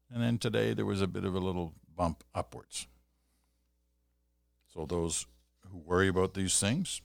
And 0.10 0.24
then 0.24 0.38
today 0.38 0.74
there 0.74 0.86
was 0.86 1.02
a 1.02 1.08
bit 1.08 1.26
of 1.26 1.36
a 1.36 1.40
little 1.40 1.74
bump 1.94 2.24
upwards. 2.34 2.88
So 4.78 4.86
those 4.86 5.26
who 5.72 5.80
worry 5.80 6.08
about 6.08 6.36
these 6.36 6.60
things, 6.60 7.02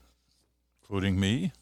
including 0.79 1.19
me, 1.19 1.53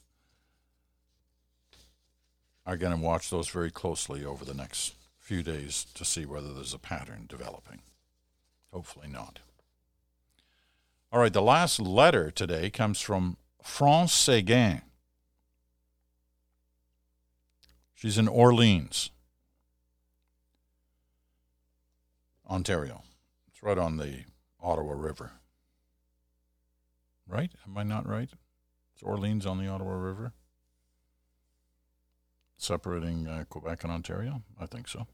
are 2.65 2.75
going 2.75 2.91
to 2.91 3.01
watch 3.01 3.29
those 3.29 3.47
very 3.47 3.71
closely 3.71 4.25
over 4.25 4.43
the 4.43 4.53
next 4.53 4.95
few 5.17 5.41
days 5.41 5.85
to 5.93 6.03
see 6.03 6.25
whether 6.25 6.53
there's 6.53 6.73
a 6.73 6.79
pattern 6.79 7.27
developing. 7.29 7.79
Hopefully 8.73 9.07
not. 9.07 9.39
All 11.13 11.21
right, 11.21 11.31
the 11.31 11.41
last 11.41 11.79
letter 11.79 12.29
today 12.29 12.69
comes 12.69 12.99
from 12.99 13.37
France 13.63 14.11
Seguin. 14.11 14.81
She's 17.95 18.17
in 18.17 18.27
Orleans, 18.27 19.11
Ontario. 22.49 23.03
It's 23.47 23.63
right 23.63 23.77
on 23.77 23.95
the 23.95 24.25
Ottawa 24.61 24.91
River 24.91 25.31
right? 27.27 27.51
Am 27.67 27.77
I 27.77 27.83
not 27.83 28.07
right? 28.07 28.29
It's 28.93 29.03
Orleans 29.03 29.45
on 29.45 29.57
the 29.57 29.67
Ottawa 29.67 29.93
River, 29.93 30.33
separating 32.57 33.27
uh, 33.27 33.45
Quebec 33.49 33.83
and 33.83 33.93
Ontario. 33.93 34.43
I 34.59 34.65
think 34.65 34.87
so. 34.87 35.07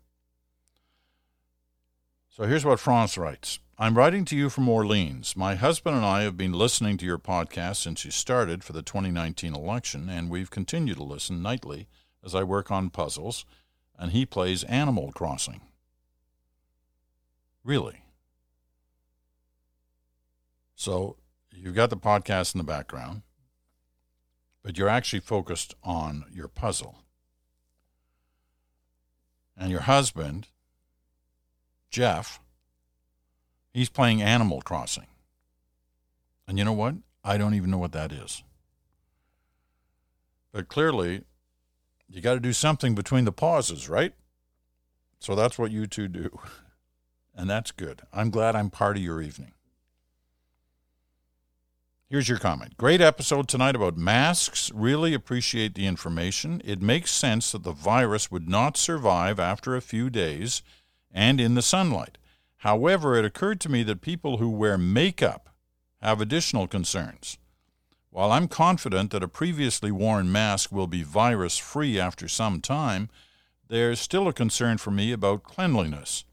So 2.30 2.43
here's 2.43 2.65
what 2.65 2.80
France 2.80 3.17
writes 3.17 3.60
I'm 3.80 3.98
writing 3.98 4.26
to 4.26 4.36
you 4.36 4.50
from 4.50 4.70
Orleans. 4.70 5.36
My 5.36 5.56
husband 5.56 5.96
and 5.96 6.06
I 6.06 6.22
have 6.22 6.38
been 6.38 6.54
listening 6.54 6.98
to 6.98 7.06
your 7.06 7.20
podcast 7.20 7.78
since 7.78 8.04
you 8.06 8.12
started 8.12 8.63
for 8.63 8.74
the 8.74 8.82
2019 8.82 9.54
election, 9.54 10.10
and 10.10 10.30
we've 10.30 10.50
continued 10.50 10.98
to 10.98 11.04
listen 11.04 11.41
nightly 11.41 11.88
as 12.24 12.34
I 12.34 12.43
work 12.43 12.72
on 12.72 12.89
puzzles, 12.89 13.46
and 13.98 14.12
he 14.12 14.26
plays 14.26 14.63
Animal 14.63 15.12
Crossing. 15.12 15.62
Really? 17.63 18.04
So 20.76 21.17
you've 21.58 21.76
got 21.76 21.89
the 21.89 21.98
podcast 21.98 22.54
in 22.54 22.60
the 22.60 22.63
background, 22.63 23.22
but 24.63 24.78
you're 24.78 24.89
actually 24.89 25.20
focused 25.20 25.76
on 25.84 26.26
your 26.32 26.48
puzzle. 26.48 27.00
And 29.60 29.72
your 29.72 29.82
husband 29.82 30.48
Jeff, 31.89 32.39
he's 33.74 33.89
playing 33.89 34.22
Animal 34.22 34.62
Crossing. 34.62 35.08
And 36.48 36.58
you 36.58 36.65
know 36.65 36.74
what? 36.74 36.96
I 37.24 37.38
don't 37.38 37.54
even 37.54 37.72
know 37.72 37.78
what 37.78 37.91
that 37.93 38.12
is. 38.12 38.43
But 40.52 40.67
clearly, 40.67 41.24
you 42.10 42.22
got 42.22 42.36
to 42.36 42.39
do 42.39 42.54
something 42.54 42.96
between 42.96 43.26
the 43.26 43.32
pauses, 43.32 43.89
right? 43.89 44.13
So 45.20 45.36
that's 45.36 45.58
what 45.58 45.72
you 45.72 45.88
two 45.88 46.08
do. 46.08 46.39
And 47.39 47.48
that's 47.48 47.70
good. 47.70 48.02
I'm 48.12 48.32
glad 48.32 48.56
I'm 48.56 48.72
part 48.72 48.98
of 48.98 49.04
your 49.04 49.22
evening. 49.22 49.54
Here's 52.10 52.30
your 52.30 52.38
comment. 52.38 52.78
Great 52.78 53.02
episode 53.02 53.50
tonight 53.50 53.76
about 53.76 53.98
masks. 53.98 54.72
Really 54.74 55.13
appreciate 55.13 55.76
the 55.76 55.86
information. 55.86 56.62
It 56.63 56.82
makes 56.82 57.12
sense 57.12 57.52
that 57.52 57.63
the 57.63 57.74
virus 57.74 58.32
would 58.32 58.48
not 58.48 58.78
survive 58.78 59.41
after 59.41 59.76
a 59.76 59.82
few 59.82 60.10
days 60.10 60.62
and 61.12 61.41
in 61.41 61.56
the 61.56 61.62
sunlight. 61.62 62.17
However, 62.60 63.17
it 63.17 63.26
occurred 63.26 63.60
to 63.60 63.70
me 63.70 63.84
that 63.84 64.00
people 64.00 64.38
who 64.38 64.50
wear 64.50 64.78
makeup 64.78 65.50
have 66.02 66.22
additional 66.22 66.65
concerns. 66.65 67.39
While 68.10 68.32
I'm 68.32 68.48
confident 68.48 69.12
that 69.12 69.22
a 69.22 69.28
previously 69.28 69.91
worn 69.91 70.32
mask 70.32 70.72
will 70.72 70.88
be 70.88 71.04
virus 71.04 71.58
free 71.58 72.00
after 72.00 72.30
some 72.30 72.62
time, 72.62 73.10
there's 73.67 74.00
still 74.00 74.30
a 74.30 74.34
concern 74.34 74.78
for 74.78 74.91
me 74.91 75.12
about 75.12 75.43
cleanliness. 75.43 76.24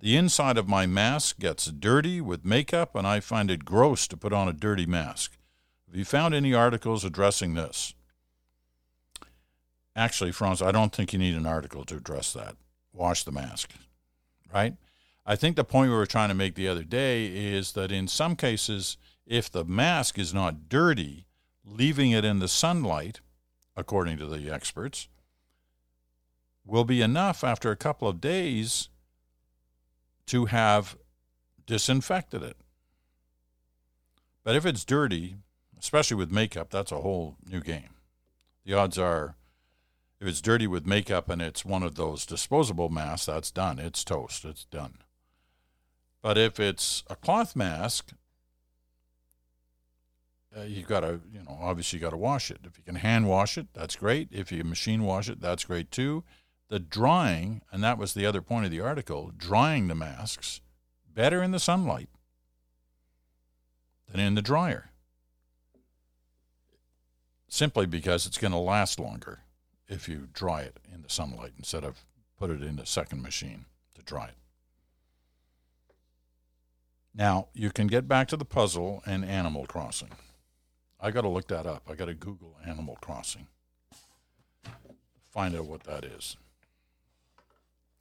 The 0.00 0.16
inside 0.16 0.56
of 0.56 0.68
my 0.68 0.86
mask 0.86 1.40
gets 1.40 1.66
dirty 1.66 2.20
with 2.20 2.44
makeup, 2.44 2.94
and 2.94 3.06
I 3.06 3.18
find 3.18 3.50
it 3.50 3.64
gross 3.64 4.06
to 4.08 4.16
put 4.16 4.32
on 4.32 4.48
a 4.48 4.52
dirty 4.52 4.86
mask. 4.86 5.36
Have 5.88 5.96
you 5.96 6.04
found 6.04 6.34
any 6.34 6.54
articles 6.54 7.04
addressing 7.04 7.54
this? 7.54 7.94
Actually, 9.96 10.30
France, 10.30 10.62
I 10.62 10.70
don't 10.70 10.94
think 10.94 11.12
you 11.12 11.18
need 11.18 11.34
an 11.34 11.46
article 11.46 11.84
to 11.86 11.96
address 11.96 12.32
that. 12.32 12.54
Wash 12.92 13.24
the 13.24 13.32
mask, 13.32 13.72
right? 14.54 14.76
I 15.26 15.34
think 15.34 15.56
the 15.56 15.64
point 15.64 15.90
we 15.90 15.96
were 15.96 16.06
trying 16.06 16.28
to 16.28 16.34
make 16.34 16.54
the 16.54 16.68
other 16.68 16.84
day 16.84 17.26
is 17.26 17.72
that 17.72 17.90
in 17.90 18.06
some 18.06 18.36
cases, 18.36 18.96
if 19.26 19.50
the 19.50 19.64
mask 19.64 20.16
is 20.16 20.32
not 20.32 20.68
dirty, 20.68 21.26
leaving 21.64 22.12
it 22.12 22.24
in 22.24 22.38
the 22.38 22.48
sunlight, 22.48 23.20
according 23.76 24.18
to 24.18 24.26
the 24.26 24.48
experts, 24.48 25.08
will 26.64 26.84
be 26.84 27.02
enough 27.02 27.42
after 27.42 27.72
a 27.72 27.76
couple 27.76 28.06
of 28.06 28.20
days 28.20 28.88
to 30.28 30.46
have 30.46 30.96
disinfected 31.66 32.42
it. 32.42 32.56
But 34.44 34.56
if 34.56 34.64
it's 34.64 34.84
dirty, 34.84 35.36
especially 35.78 36.16
with 36.16 36.30
makeup, 36.30 36.70
that's 36.70 36.92
a 36.92 37.00
whole 37.00 37.36
new 37.46 37.60
game. 37.60 37.90
The 38.64 38.74
odds 38.74 38.98
are 38.98 39.34
if 40.20 40.26
it's 40.26 40.40
dirty 40.40 40.66
with 40.66 40.86
makeup 40.86 41.28
and 41.30 41.40
it's 41.40 41.64
one 41.64 41.82
of 41.82 41.94
those 41.94 42.26
disposable 42.26 42.88
masks, 42.88 43.26
that's 43.26 43.50
done. 43.50 43.78
It's 43.78 44.02
toast. 44.02 44.44
It's 44.44 44.64
done. 44.64 44.98
But 46.22 46.36
if 46.36 46.58
it's 46.58 47.04
a 47.08 47.14
cloth 47.14 47.54
mask, 47.54 48.10
uh, 50.56 50.62
you 50.62 50.82
got 50.82 51.00
to, 51.00 51.20
you 51.32 51.42
know, 51.44 51.56
obviously 51.60 51.98
you 51.98 52.04
got 52.04 52.10
to 52.10 52.16
wash 52.16 52.50
it. 52.50 52.58
If 52.64 52.76
you 52.78 52.84
can 52.84 52.96
hand 52.96 53.28
wash 53.28 53.56
it, 53.56 53.68
that's 53.74 53.94
great. 53.94 54.28
If 54.32 54.50
you 54.50 54.64
machine 54.64 55.04
wash 55.04 55.28
it, 55.28 55.40
that's 55.40 55.64
great 55.64 55.92
too. 55.92 56.24
The 56.68 56.78
drying, 56.78 57.62
and 57.72 57.82
that 57.82 57.98
was 57.98 58.12
the 58.12 58.26
other 58.26 58.42
point 58.42 58.66
of 58.66 58.70
the 58.70 58.80
article, 58.80 59.32
drying 59.36 59.88
the 59.88 59.94
masks 59.94 60.60
better 61.12 61.42
in 61.42 61.50
the 61.50 61.58
sunlight 61.58 62.08
than 64.10 64.20
in 64.20 64.34
the 64.34 64.42
dryer. 64.42 64.90
Simply 67.48 67.86
because 67.86 68.26
it's 68.26 68.38
going 68.38 68.52
to 68.52 68.58
last 68.58 69.00
longer 69.00 69.40
if 69.88 70.08
you 70.08 70.28
dry 70.32 70.60
it 70.60 70.78
in 70.92 71.02
the 71.02 71.08
sunlight 71.08 71.52
instead 71.56 71.84
of 71.84 72.04
put 72.38 72.50
it 72.50 72.62
in 72.62 72.76
the 72.76 72.86
second 72.86 73.22
machine 73.22 73.64
to 73.94 74.02
dry 74.02 74.26
it. 74.26 74.34
Now, 77.14 77.48
you 77.54 77.70
can 77.70 77.86
get 77.86 78.06
back 78.06 78.28
to 78.28 78.36
the 78.36 78.44
puzzle 78.44 79.02
and 79.06 79.24
Animal 79.24 79.66
Crossing. 79.66 80.10
I 81.00 81.10
got 81.10 81.22
to 81.22 81.28
look 81.28 81.48
that 81.48 81.66
up. 81.66 81.84
I 81.90 81.94
got 81.94 82.04
to 82.04 82.14
Google 82.14 82.56
Animal 82.64 82.96
Crossing. 83.00 83.46
Find 85.30 85.56
out 85.56 85.64
what 85.66 85.84
that 85.84 86.04
is. 86.04 86.36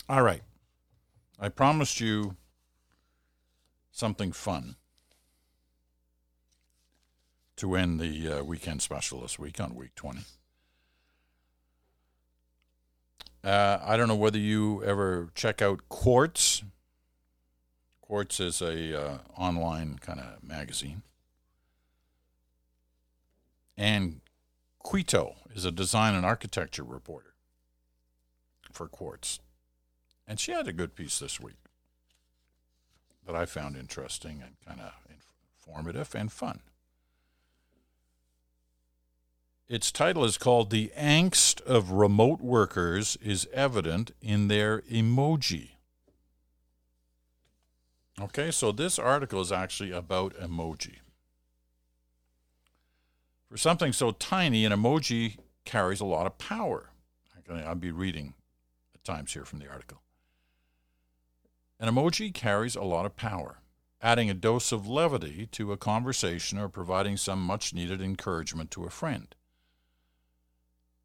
All 0.10 0.22
right. 0.22 0.42
I 1.38 1.50
promised 1.50 2.00
you 2.00 2.38
something 3.92 4.32
fun 4.32 4.78
to 7.58 7.76
end 7.76 8.00
the 8.00 8.40
uh, 8.40 8.44
weekend 8.44 8.82
special 8.82 9.22
this 9.22 9.38
week 9.38 9.60
on 9.60 9.76
week 9.76 9.96
20. 9.96 10.22
Uh, 13.44 13.80
I 13.84 13.98
don't 13.98 14.08
know 14.08 14.16
whether 14.16 14.38
you 14.38 14.82
ever 14.84 15.30
check 15.36 15.62
out 15.62 15.82
Quartz. 15.90 16.64
Quartz 18.00 18.40
is 18.40 18.62
a 18.62 19.00
uh, 19.00 19.18
online 19.36 20.00
kind 20.00 20.22
of 20.22 20.42
magazine. 20.42 21.02
Anne 23.76 24.22
Quito 24.84 25.36
is 25.54 25.66
a 25.66 25.72
design 25.72 26.16
and 26.16 26.26
architecture 26.26 26.84
reporter 26.84 27.34
for 28.72 28.88
Quartz. 28.88 29.40
And 30.28 30.40
she 30.40 30.52
had 30.52 30.68
a 30.68 30.74
good 30.74 30.96
piece 30.96 31.20
this 31.20 31.40
week 31.40 31.56
that 33.26 33.36
I 33.36 33.46
found 33.46 33.78
interesting 33.78 34.42
and 34.44 34.56
kind 34.66 34.82
of 34.82 34.94
informative 35.68 36.14
and 36.16 36.32
fun. 36.32 36.60
Its 39.70 39.92
title 39.92 40.24
is 40.24 40.38
called 40.38 40.70
The 40.70 40.92
Angst 40.98 41.62
of 41.62 41.92
Remote 41.92 42.40
Workers 42.40 43.18
is 43.22 43.48
Evident 43.54 44.12
in 44.22 44.48
Their 44.48 44.82
Emoji. 44.82 45.72
Okay, 48.20 48.50
so 48.50 48.72
this 48.72 48.98
article 48.98 49.42
is 49.42 49.52
actually 49.52 49.92
about 49.92 50.34
emoji. 50.36 50.96
For 53.50 53.58
something 53.58 53.94
so 53.94 54.12
tiny, 54.12 54.66
an 54.66 54.72
emoji 54.72 55.38
carries 55.66 56.00
a 56.00 56.06
lot 56.06 56.26
of 56.26 56.38
power. 56.38 56.90
I'll 57.50 57.76
be 57.76 57.92
reading 57.92 58.34
at 58.96 59.04
times 59.04 59.34
here 59.34 59.46
from 59.46 59.60
the 59.60 59.70
article. 59.70 60.02
An 61.80 61.94
emoji 61.94 62.34
carries 62.34 62.76
a 62.76 62.82
lot 62.82 63.06
of 63.06 63.16
power, 63.16 63.62
adding 64.02 64.30
a 64.30 64.34
dose 64.34 64.72
of 64.72 64.88
levity 64.88 65.46
to 65.52 65.72
a 65.72 65.78
conversation 65.78 66.58
or 66.58 66.70
providing 66.70 67.18
some 67.18 67.42
much 67.42 67.74
needed 67.74 68.02
encouragement 68.02 68.72
to 68.72 68.86
a 68.86 68.90
friend. 68.90 69.36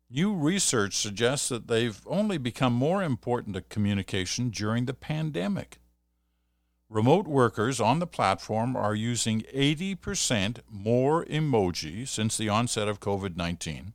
New 0.09 0.35
research 0.35 0.95
suggests 0.95 1.49
that 1.49 1.69
they've 1.69 2.01
only 2.07 2.39
become 2.39 2.73
more 2.73 3.03
important 3.03 3.55
to 3.55 3.63
communication 3.63 4.51
during 4.51 4.87
the 4.87 4.95
pandemic. 4.95 5.79
Remote 6.89 7.27
workers 7.27 7.81
on 7.81 7.99
the 7.99 8.07
platform 8.07 8.77
are 8.77 8.95
using 8.95 9.43
80% 9.55 10.61
more 10.71 11.25
emoji 11.27 12.07
since 12.07 12.37
the 12.37 12.51
onset 12.51 12.89
of 12.89 13.01
COVID 13.01 13.37
19 13.37 13.95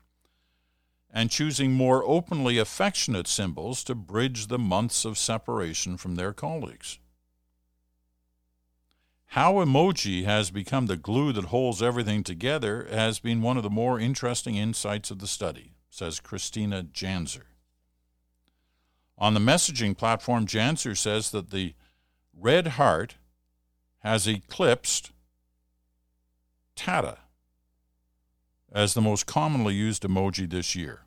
and 1.18 1.32
choosing 1.32 1.74
more 1.74 2.04
openly 2.06 2.60
affectionate 2.60 3.28
symbols 3.28 3.84
to 3.84 3.96
bridge 3.96 4.46
the 4.46 4.60
months 4.60 5.04
of 5.04 5.18
separation 5.18 5.98
from 5.98 6.14
their 6.14 6.32
colleagues. 6.32 7.00
How 9.30 9.54
emoji 9.54 10.26
has 10.26 10.52
become 10.52 10.86
the 10.86 10.96
glue 10.96 11.34
that 11.34 11.46
holds 11.46 11.82
everything 11.82 12.24
together 12.24 12.88
has 12.92 13.18
been 13.18 13.42
one 13.42 13.58
of 13.58 13.64
the 13.64 13.70
more 13.72 14.00
interesting 14.00 14.58
insights 14.58 15.10
of 15.10 15.18
the 15.18 15.26
study, 15.26 15.74
says 15.90 16.20
Christina 16.20 16.84
Janzer. 16.84 17.46
On 19.18 19.34
the 19.34 19.40
messaging 19.40 19.98
platform, 19.98 20.46
Janzer 20.46 20.96
says 20.96 21.32
that 21.32 21.50
the 21.50 21.74
red 22.40 22.68
heart 22.68 23.16
has 24.04 24.28
eclipsed 24.28 25.14
tada 26.76 27.18
as 28.72 28.94
the 28.94 29.02
most 29.02 29.26
commonly 29.26 29.74
used 29.74 30.04
emoji 30.04 30.48
this 30.48 30.76
year. 30.76 31.02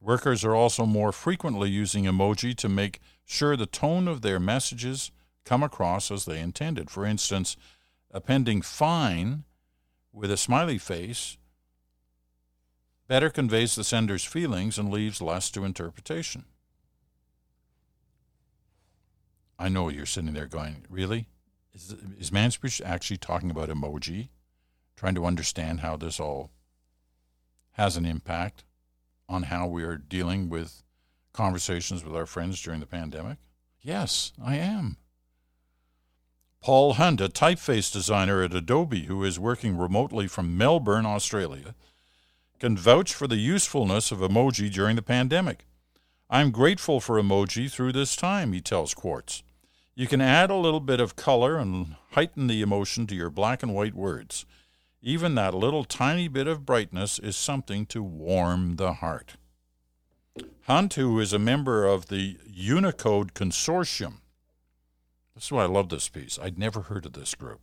Workers 0.00 0.44
are 0.44 0.54
also 0.54 0.86
more 0.86 1.12
frequently 1.12 1.70
using 1.70 2.04
emoji 2.04 2.54
to 2.56 2.68
make 2.68 3.00
sure 3.24 3.56
the 3.56 3.66
tone 3.66 4.06
of 4.06 4.22
their 4.22 4.38
messages 4.38 5.10
come 5.44 5.62
across 5.62 6.10
as 6.10 6.24
they 6.24 6.40
intended. 6.40 6.90
For 6.90 7.06
instance, 7.06 7.56
appending 8.10 8.62
fine 8.62 9.44
with 10.12 10.30
a 10.30 10.36
smiley 10.36 10.78
face 10.78 11.38
better 13.08 13.30
conveys 13.30 13.74
the 13.74 13.84
sender's 13.84 14.24
feelings 14.24 14.78
and 14.78 14.90
leaves 14.90 15.22
less 15.22 15.50
to 15.52 15.64
interpretation. 15.64 16.44
I 19.58 19.68
know 19.68 19.88
you're 19.88 20.06
sitting 20.06 20.34
there 20.34 20.46
going, 20.46 20.84
really? 20.90 21.28
Is, 21.72 21.94
is 22.18 22.30
Mansbridge 22.30 22.82
actually 22.84 23.16
talking 23.16 23.50
about 23.50 23.68
emoji? 23.68 24.28
Trying 24.96 25.14
to 25.14 25.26
understand 25.26 25.80
how 25.80 25.96
this 25.96 26.18
all 26.18 26.50
has 27.72 27.96
an 27.96 28.06
impact 28.06 28.64
on 29.28 29.44
how 29.44 29.66
we 29.66 29.82
are 29.84 29.96
dealing 29.96 30.48
with 30.48 30.82
conversations 31.32 32.04
with 32.04 32.14
our 32.14 32.26
friends 32.26 32.60
during 32.60 32.80
the 32.80 32.86
pandemic? 32.86 33.38
Yes, 33.82 34.32
I 34.42 34.56
am. 34.56 34.96
Paul 36.60 36.94
Hunt, 36.94 37.20
a 37.20 37.28
typeface 37.28 37.92
designer 37.92 38.42
at 38.42 38.54
Adobe 38.54 39.04
who 39.04 39.22
is 39.22 39.38
working 39.38 39.76
remotely 39.76 40.26
from 40.26 40.58
Melbourne, 40.58 41.06
Australia, 41.06 41.74
can 42.58 42.76
vouch 42.76 43.14
for 43.14 43.28
the 43.28 43.36
usefulness 43.36 44.10
of 44.10 44.18
emoji 44.18 44.72
during 44.72 44.96
the 44.96 45.02
pandemic. 45.02 45.66
I'm 46.28 46.50
grateful 46.50 47.00
for 47.00 47.20
emoji 47.20 47.70
through 47.70 47.92
this 47.92 48.16
time, 48.16 48.52
he 48.52 48.60
tells 48.60 48.94
Quartz. 48.94 49.44
You 49.94 50.06
can 50.06 50.20
add 50.20 50.50
a 50.50 50.56
little 50.56 50.80
bit 50.80 51.00
of 51.00 51.16
color 51.16 51.56
and 51.56 51.94
heighten 52.12 52.48
the 52.48 52.62
emotion 52.62 53.06
to 53.06 53.14
your 53.14 53.30
black 53.30 53.62
and 53.62 53.74
white 53.74 53.94
words. 53.94 54.44
Even 55.02 55.34
that 55.34 55.54
little 55.54 55.84
tiny 55.84 56.28
bit 56.28 56.46
of 56.46 56.66
brightness 56.66 57.18
is 57.18 57.36
something 57.36 57.86
to 57.86 58.02
warm 58.02 58.76
the 58.76 58.94
heart. 58.94 59.36
Hunt, 60.62 60.94
who 60.94 61.20
is 61.20 61.32
a 61.32 61.38
member 61.38 61.86
of 61.86 62.06
the 62.06 62.38
Unicode 62.46 63.34
Consortium, 63.34 64.20
this 65.36 65.44
is 65.44 65.52
why 65.52 65.64
I 65.64 65.66
love 65.66 65.90
this 65.90 66.08
piece. 66.08 66.38
I'd 66.40 66.58
never 66.58 66.82
heard 66.82 67.04
of 67.04 67.12
this 67.12 67.34
group. 67.34 67.60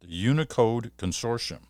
The 0.00 0.08
Unicode 0.08 0.90
Consortium. 0.96 1.64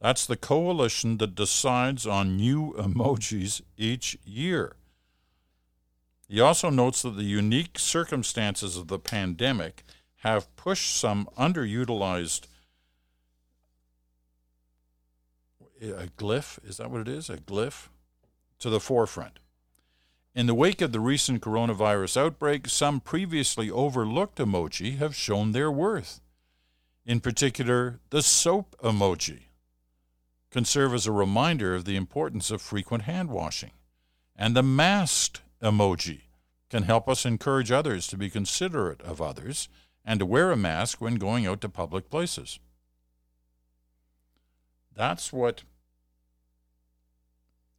That's 0.00 0.24
the 0.24 0.36
coalition 0.36 1.18
that 1.18 1.34
decides 1.34 2.06
on 2.06 2.36
new 2.36 2.74
emojis 2.78 3.60
each 3.76 4.16
year. 4.24 4.76
He 6.28 6.40
also 6.40 6.70
notes 6.70 7.02
that 7.02 7.16
the 7.16 7.24
unique 7.24 7.78
circumstances 7.78 8.76
of 8.76 8.86
the 8.86 9.00
pandemic 9.00 9.82
have 10.18 10.54
pushed 10.54 10.94
some 10.94 11.28
underutilized 11.36 12.46
a 15.80 16.08
glyph, 16.16 16.58
is 16.64 16.76
that 16.78 16.90
what 16.90 17.00
it 17.00 17.08
is? 17.08 17.30
A 17.30 17.36
glyph 17.36 17.88
to 18.58 18.70
the 18.70 18.80
forefront. 18.80 19.38
In 20.34 20.46
the 20.46 20.54
wake 20.54 20.80
of 20.80 20.92
the 20.92 21.00
recent 21.00 21.42
coronavirus 21.42 22.16
outbreak, 22.16 22.68
some 22.68 23.00
previously 23.00 23.70
overlooked 23.70 24.38
emoji 24.38 24.98
have 24.98 25.14
shown 25.14 25.52
their 25.52 25.70
worth. 25.70 26.20
In 27.04 27.20
particular, 27.20 28.00
the 28.10 28.22
soap 28.22 28.76
emoji 28.82 29.44
can 30.50 30.64
serve 30.64 30.94
as 30.94 31.06
a 31.06 31.12
reminder 31.12 31.74
of 31.74 31.84
the 31.84 31.96
importance 31.96 32.50
of 32.50 32.62
frequent 32.62 33.04
hand 33.04 33.30
washing. 33.30 33.72
And 34.36 34.54
the 34.54 34.62
masked 34.62 35.42
emoji 35.62 36.22
can 36.70 36.84
help 36.84 37.08
us 37.08 37.26
encourage 37.26 37.72
others 37.72 38.06
to 38.08 38.16
be 38.16 38.30
considerate 38.30 39.02
of 39.02 39.20
others 39.20 39.68
and 40.04 40.20
to 40.20 40.26
wear 40.26 40.50
a 40.50 40.56
mask 40.56 41.00
when 41.00 41.16
going 41.16 41.46
out 41.46 41.60
to 41.62 41.68
public 41.68 42.08
places. 42.10 42.60
That's 44.98 45.32
what 45.32 45.62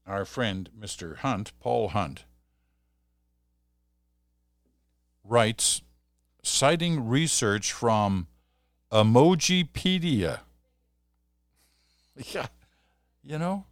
our 0.07 0.23
friend 0.23 0.69
Mr. 0.79 1.17
Hunt, 1.17 1.51
Paul 1.59 1.89
Hunt, 1.89 2.23
writes, 5.25 5.81
citing 6.41 7.09
research 7.09 7.73
from 7.73 8.27
Emojipedia. 8.89 10.39
Yeah, 12.33 12.47
you 13.23 13.37
know, 13.37 13.65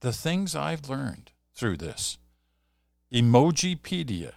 the 0.00 0.12
things 0.12 0.56
I've 0.56 0.88
learned 0.88 1.30
through 1.54 1.76
this. 1.76 2.18
Emojipedia, 3.12 4.32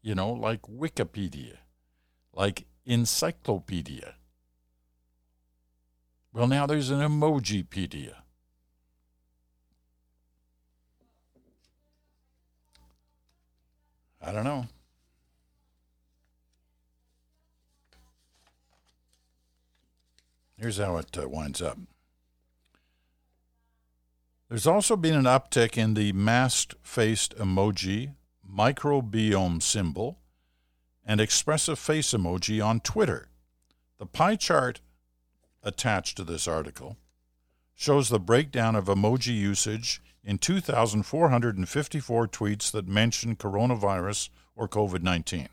you 0.00 0.14
know, 0.14 0.30
like 0.30 0.62
Wikipedia, 0.62 1.56
like 2.32 2.66
Encyclopedia. 2.86 4.14
Well, 6.32 6.46
now 6.46 6.66
there's 6.66 6.90
an 6.90 7.00
Emojipedia. 7.00 8.14
I 14.22 14.32
don't 14.32 14.44
know. 14.44 14.66
Here's 20.56 20.76
how 20.76 20.98
it 20.98 21.16
uh, 21.16 21.26
winds 21.26 21.62
up. 21.62 21.78
There's 24.48 24.66
also 24.66 24.94
been 24.94 25.14
an 25.14 25.24
uptick 25.24 25.78
in 25.78 25.94
the 25.94 26.12
masked 26.12 26.74
faced 26.82 27.34
emoji, 27.38 28.14
microbiome 28.48 29.62
symbol, 29.62 30.18
and 31.04 31.20
expressive 31.20 31.78
face 31.78 32.12
emoji 32.12 32.64
on 32.64 32.80
Twitter. 32.80 33.28
The 33.98 34.06
pie 34.06 34.36
chart 34.36 34.80
attached 35.62 36.16
to 36.16 36.24
this 36.24 36.48
article 36.48 36.96
shows 37.74 38.08
the 38.08 38.20
breakdown 38.20 38.76
of 38.76 38.86
emoji 38.86 39.36
usage 39.36 40.02
in 40.22 40.38
2,454 40.38 42.28
tweets 42.28 42.70
that 42.70 42.86
mention 42.86 43.36
coronavirus 43.36 44.28
or 44.54 44.68
COVID 44.68 45.02
19. 45.02 45.48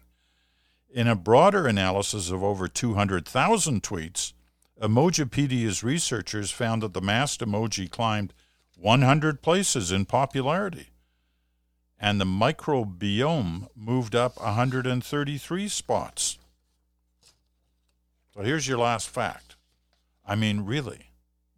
In 0.94 1.08
a 1.08 1.16
broader 1.16 1.68
analysis 1.68 2.30
of 2.30 2.44
over 2.44 2.68
200,000 2.68 3.84
tweets, 3.84 4.34
Emojipedia's 4.82 5.84
researchers 5.84 6.52
found 6.52 6.84
that 6.84 6.94
the 6.94 7.02
masked 7.02 7.42
emoji 7.42 7.90
climbed 7.90 8.34
100 8.78 9.42
places 9.42 9.92
in 9.92 10.06
popularity, 10.06 10.90
and 12.00 12.22
the 12.22 12.26
microbiome 12.26 13.68
moved 13.76 14.16
up 14.16 14.40
133 14.40 15.68
spots. 15.68 16.38
So 18.34 18.42
here's 18.42 18.68
your 18.68 18.78
last 18.78 19.10
fact. 19.10 19.57
I 20.28 20.36
mean, 20.36 20.62
really, 20.62 21.12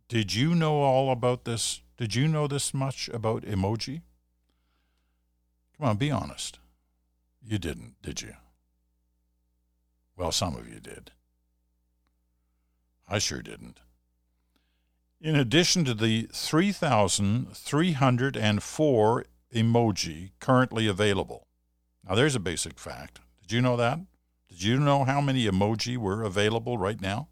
did 0.08 0.34
you 0.36 0.54
know 0.54 0.82
all 0.82 1.12
about 1.12 1.46
this? 1.46 1.82
Did 1.98 2.14
you 2.16 2.28
know 2.28 2.48
this 2.48 2.74
much 2.74 3.10
about 3.10 3.44
emoji? 3.44 4.02
Come 5.78 5.90
on, 5.90 5.98
be 5.98 6.12
honest. 6.12 6.60
You 7.44 7.58
didn't, 7.58 7.96
did 8.04 8.22
you? 8.22 8.34
Well, 10.16 10.32
some 10.32 10.56
of 10.56 10.68
you 10.68 10.80
did. 10.80 11.12
I 13.08 13.18
sure 13.18 13.42
didn't. 13.42 13.80
In 15.20 15.36
addition 15.36 15.84
to 15.86 15.96
the 15.96 16.30
3,304 16.32 19.26
emoji 19.54 20.32
currently 20.40 20.88
available. 20.88 21.48
Now, 22.08 22.16
there's 22.16 22.36
a 22.36 22.40
basic 22.40 22.80
fact. 22.80 23.20
Did 23.42 23.52
you 23.52 23.60
know 23.62 23.76
that? 23.78 24.00
Did 24.48 24.62
you 24.64 24.80
know 24.80 25.06
how 25.06 25.22
many 25.22 25.46
emoji 25.46 25.98
were 25.98 26.22
available 26.24 26.78
right 26.78 27.02
now? 27.02 27.30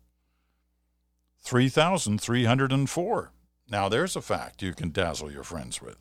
3,304. 1.47 3.31
Now, 3.69 3.87
there's 3.87 4.17
a 4.17 4.21
fact 4.21 4.61
you 4.61 4.73
can 4.73 4.91
dazzle 4.91 5.31
your 5.31 5.45
friends 5.45 5.81
with. 5.81 5.95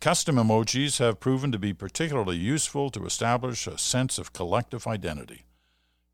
Custom 0.00 0.36
emojis 0.36 0.98
have 0.98 1.20
proven 1.20 1.52
to 1.52 1.58
be 1.58 1.74
particularly 1.74 2.38
useful 2.38 2.88
to 2.88 3.04
establish 3.04 3.66
a 3.66 3.76
sense 3.76 4.16
of 4.16 4.32
collective 4.32 4.86
identity 4.86 5.44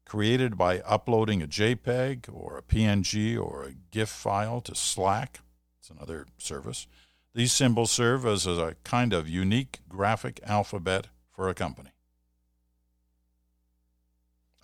created 0.05 0.59
by 0.59 0.81
uploading 0.81 1.40
a 1.40 1.47
JPEG 1.47 2.29
or 2.33 2.59
a 2.59 2.62
PNG 2.62 3.40
or 3.40 3.62
a 3.62 3.75
GIF 3.92 4.09
file 4.09 4.61
to 4.62 4.75
Slack. 4.75 5.38
It's 5.79 5.88
another 5.88 6.27
service. 6.37 6.88
These 7.33 7.53
symbols 7.53 7.92
serve 7.92 8.27
as 8.27 8.45
a 8.49 8.75
kind 8.83 9.12
of 9.12 9.29
unique 9.29 9.79
graphic 9.88 10.40
alphabet 10.45 11.07
for 11.31 11.49
a 11.49 11.55
company. 11.55 11.90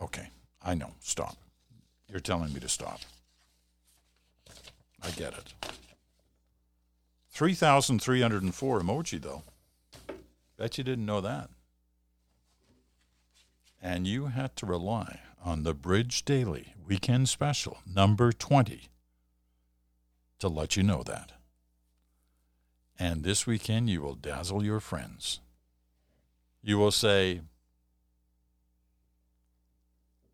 Okay, 0.02 0.28
I 0.62 0.74
know. 0.74 0.90
Stop. 1.00 1.36
You're 2.08 2.20
telling 2.20 2.52
me 2.52 2.60
to 2.60 2.68
stop. 2.68 3.00
I 5.02 5.10
get 5.10 5.32
it. 5.32 5.54
3,304 7.30 8.80
emoji, 8.80 9.22
though. 9.22 9.42
Bet 10.58 10.76
you 10.76 10.84
didn't 10.84 11.06
know 11.06 11.20
that. 11.20 11.48
And 13.80 14.06
you 14.06 14.26
had 14.26 14.54
to 14.56 14.66
rely 14.66 15.20
on 15.44 15.62
the 15.62 15.74
Bridge 15.74 16.24
Daily 16.24 16.74
Weekend 16.86 17.28
Special, 17.28 17.78
number 17.86 18.32
20, 18.32 18.82
to 20.38 20.48
let 20.48 20.76
you 20.76 20.82
know 20.82 21.03
that. 21.03 21.32
And 22.98 23.22
this 23.22 23.46
weekend, 23.46 23.88
you 23.88 24.03
will 24.03 24.14
dazzle 24.14 24.64
your 24.64 24.78
friends. 24.78 25.40
You 26.62 26.78
will 26.78 26.92
say, 26.92 27.40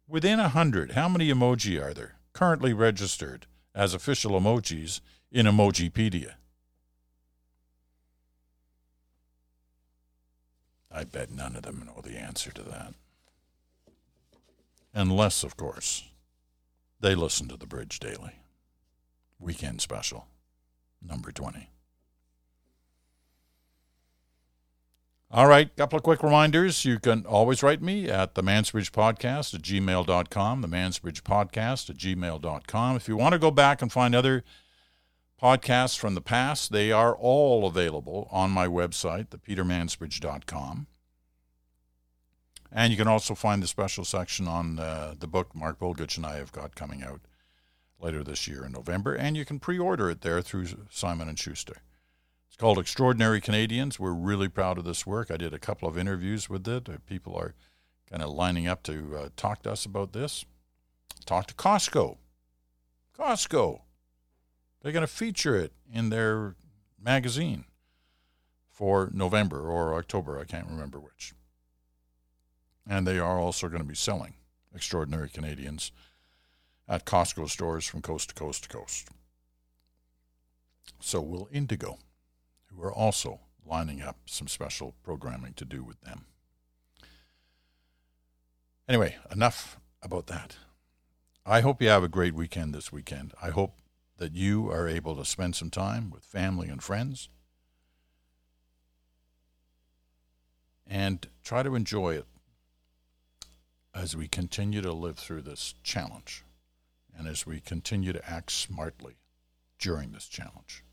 Within 0.08 0.40
a 0.40 0.48
hundred, 0.48 0.92
how 0.92 1.08
many 1.08 1.28
emoji 1.28 1.80
are 1.80 1.92
there 1.92 2.16
currently 2.32 2.72
registered 2.72 3.46
as 3.74 3.92
official 3.92 4.32
emojis 4.40 5.00
in 5.30 5.44
Emojipedia? 5.44 6.34
I 10.90 11.04
bet 11.04 11.30
none 11.30 11.54
of 11.54 11.62
them 11.62 11.84
know 11.86 12.00
the 12.02 12.18
answer 12.18 12.50
to 12.52 12.62
that 12.62 12.94
unless, 14.94 15.44
of 15.44 15.56
course, 15.56 16.04
they 17.00 17.14
listen 17.14 17.46
to 17.48 17.56
the 17.56 17.66
Bridge 17.66 18.00
Daily 18.00 18.40
Weekend 19.38 19.80
Special, 19.80 20.26
number 21.00 21.30
20. 21.30 21.70
All 25.30 25.46
right, 25.46 25.74
couple 25.76 25.98
of 25.98 26.02
quick 26.02 26.22
reminders. 26.22 26.86
You 26.86 26.98
can 26.98 27.26
always 27.26 27.62
write 27.62 27.82
me 27.82 28.08
at 28.08 28.34
the 28.34 28.42
Mansbridge 28.42 28.92
Podcast 28.92 29.54
at 29.54 29.60
gmail.com, 29.60 30.62
the 30.62 30.68
Mansbridge 30.68 31.20
Podcast 31.20 31.90
at 31.90 31.98
gmail.com. 31.98 32.96
If 32.96 33.08
you 33.08 33.16
want 33.18 33.34
to 33.34 33.38
go 33.38 33.50
back 33.50 33.82
and 33.82 33.92
find 33.92 34.14
other 34.14 34.42
podcasts 35.40 35.98
from 35.98 36.14
the 36.14 36.22
past, 36.22 36.72
they 36.72 36.90
are 36.90 37.14
all 37.14 37.66
available 37.66 38.26
on 38.30 38.50
my 38.50 38.66
website, 38.66 39.28
thepetermansbridge.com. 39.28 40.86
And 42.72 42.90
you 42.90 42.96
can 42.96 43.08
also 43.08 43.34
find 43.34 43.62
the 43.62 43.66
special 43.66 44.06
section 44.06 44.48
on 44.48 44.78
uh, 44.78 45.14
the 45.18 45.26
book 45.26 45.54
Mark 45.54 45.78
Bulgutch 45.78 46.16
and 46.16 46.24
I 46.24 46.36
have 46.36 46.52
got 46.52 46.74
coming 46.74 47.02
out 47.02 47.20
later 48.00 48.24
this 48.24 48.48
year 48.48 48.64
in 48.64 48.72
November, 48.72 49.14
and 49.14 49.36
you 49.36 49.44
can 49.44 49.58
pre-order 49.58 50.08
it 50.08 50.22
there 50.22 50.40
through 50.40 50.68
Simon 50.88 51.28
and 51.28 51.38
Schuster. 51.38 51.82
Called 52.58 52.78
Extraordinary 52.78 53.40
Canadians. 53.40 54.00
We're 54.00 54.12
really 54.12 54.48
proud 54.48 54.78
of 54.78 54.84
this 54.84 55.06
work. 55.06 55.30
I 55.30 55.36
did 55.36 55.54
a 55.54 55.58
couple 55.58 55.88
of 55.88 55.96
interviews 55.96 56.50
with 56.50 56.66
it. 56.66 57.06
People 57.06 57.36
are 57.36 57.54
kind 58.10 58.22
of 58.22 58.30
lining 58.30 58.66
up 58.66 58.82
to 58.84 59.16
uh, 59.16 59.28
talk 59.36 59.62
to 59.62 59.72
us 59.72 59.86
about 59.86 60.12
this. 60.12 60.44
Talk 61.24 61.46
to 61.46 61.54
Costco. 61.54 62.18
Costco. 63.16 63.82
They're 64.82 64.92
going 64.92 65.02
to 65.02 65.06
feature 65.06 65.56
it 65.56 65.72
in 65.92 66.10
their 66.10 66.56
magazine 67.00 67.64
for 68.68 69.10
November 69.12 69.68
or 69.68 69.94
October. 69.94 70.38
I 70.38 70.44
can't 70.44 70.68
remember 70.68 70.98
which. 70.98 71.34
And 72.88 73.06
they 73.06 73.18
are 73.18 73.38
also 73.38 73.68
going 73.68 73.82
to 73.82 73.88
be 73.88 73.94
selling 73.94 74.34
Extraordinary 74.74 75.28
Canadians 75.28 75.92
at 76.88 77.04
Costco 77.04 77.50
stores 77.50 77.86
from 77.86 78.02
coast 78.02 78.30
to 78.30 78.34
coast 78.34 78.64
to 78.64 78.68
coast. 78.68 79.08
So 81.00 81.20
will 81.20 81.48
Indigo, 81.52 81.98
who 82.78 82.86
are 82.86 82.92
also 82.92 83.40
lining 83.66 84.00
up 84.00 84.16
some 84.26 84.48
special 84.48 84.94
programming 85.02 85.52
to 85.54 85.64
do 85.64 85.82
with 85.82 86.00
them. 86.02 86.26
Anyway, 88.88 89.16
enough 89.30 89.78
about 90.02 90.26
that. 90.28 90.56
I 91.44 91.60
hope 91.60 91.82
you 91.82 91.88
have 91.88 92.04
a 92.04 92.08
great 92.08 92.34
weekend 92.34 92.74
this 92.74 92.92
weekend. 92.92 93.34
I 93.42 93.50
hope 93.50 93.80
that 94.18 94.34
you 94.34 94.70
are 94.70 94.88
able 94.88 95.16
to 95.16 95.24
spend 95.24 95.56
some 95.56 95.70
time 95.70 96.10
with 96.10 96.24
family 96.24 96.68
and 96.68 96.82
friends 96.82 97.28
and 100.86 101.26
try 101.42 101.62
to 101.62 101.74
enjoy 101.74 102.14
it 102.14 102.26
as 103.94 104.16
we 104.16 104.28
continue 104.28 104.80
to 104.80 104.92
live 104.92 105.18
through 105.18 105.42
this 105.42 105.74
challenge 105.82 106.44
and 107.16 107.26
as 107.26 107.44
we 107.44 107.60
continue 107.60 108.12
to 108.12 108.30
act 108.30 108.52
smartly 108.52 109.16
during 109.78 110.12
this 110.12 110.28
challenge. 110.28 110.84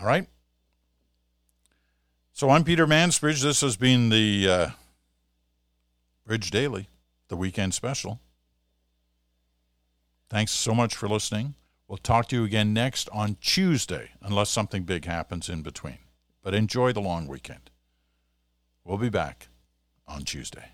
All 0.00 0.06
right? 0.06 0.26
So 2.32 2.50
I'm 2.50 2.64
Peter 2.64 2.86
Mansbridge. 2.86 3.42
This 3.42 3.60
has 3.60 3.76
been 3.76 4.08
the 4.08 4.48
uh, 4.48 4.70
Bridge 6.26 6.50
Daily, 6.50 6.88
the 7.28 7.36
weekend 7.36 7.74
special. 7.74 8.20
Thanks 10.28 10.52
so 10.52 10.74
much 10.74 10.96
for 10.96 11.08
listening. 11.08 11.54
We'll 11.86 11.98
talk 11.98 12.26
to 12.28 12.36
you 12.36 12.44
again 12.44 12.72
next 12.72 13.10
on 13.10 13.36
Tuesday, 13.40 14.12
unless 14.22 14.48
something 14.48 14.84
big 14.84 15.04
happens 15.04 15.48
in 15.48 15.62
between. 15.62 15.98
But 16.42 16.54
enjoy 16.54 16.92
the 16.92 17.02
long 17.02 17.28
weekend. 17.28 17.70
We'll 18.84 18.98
be 18.98 19.10
back 19.10 19.48
on 20.08 20.22
Tuesday. 20.22 20.70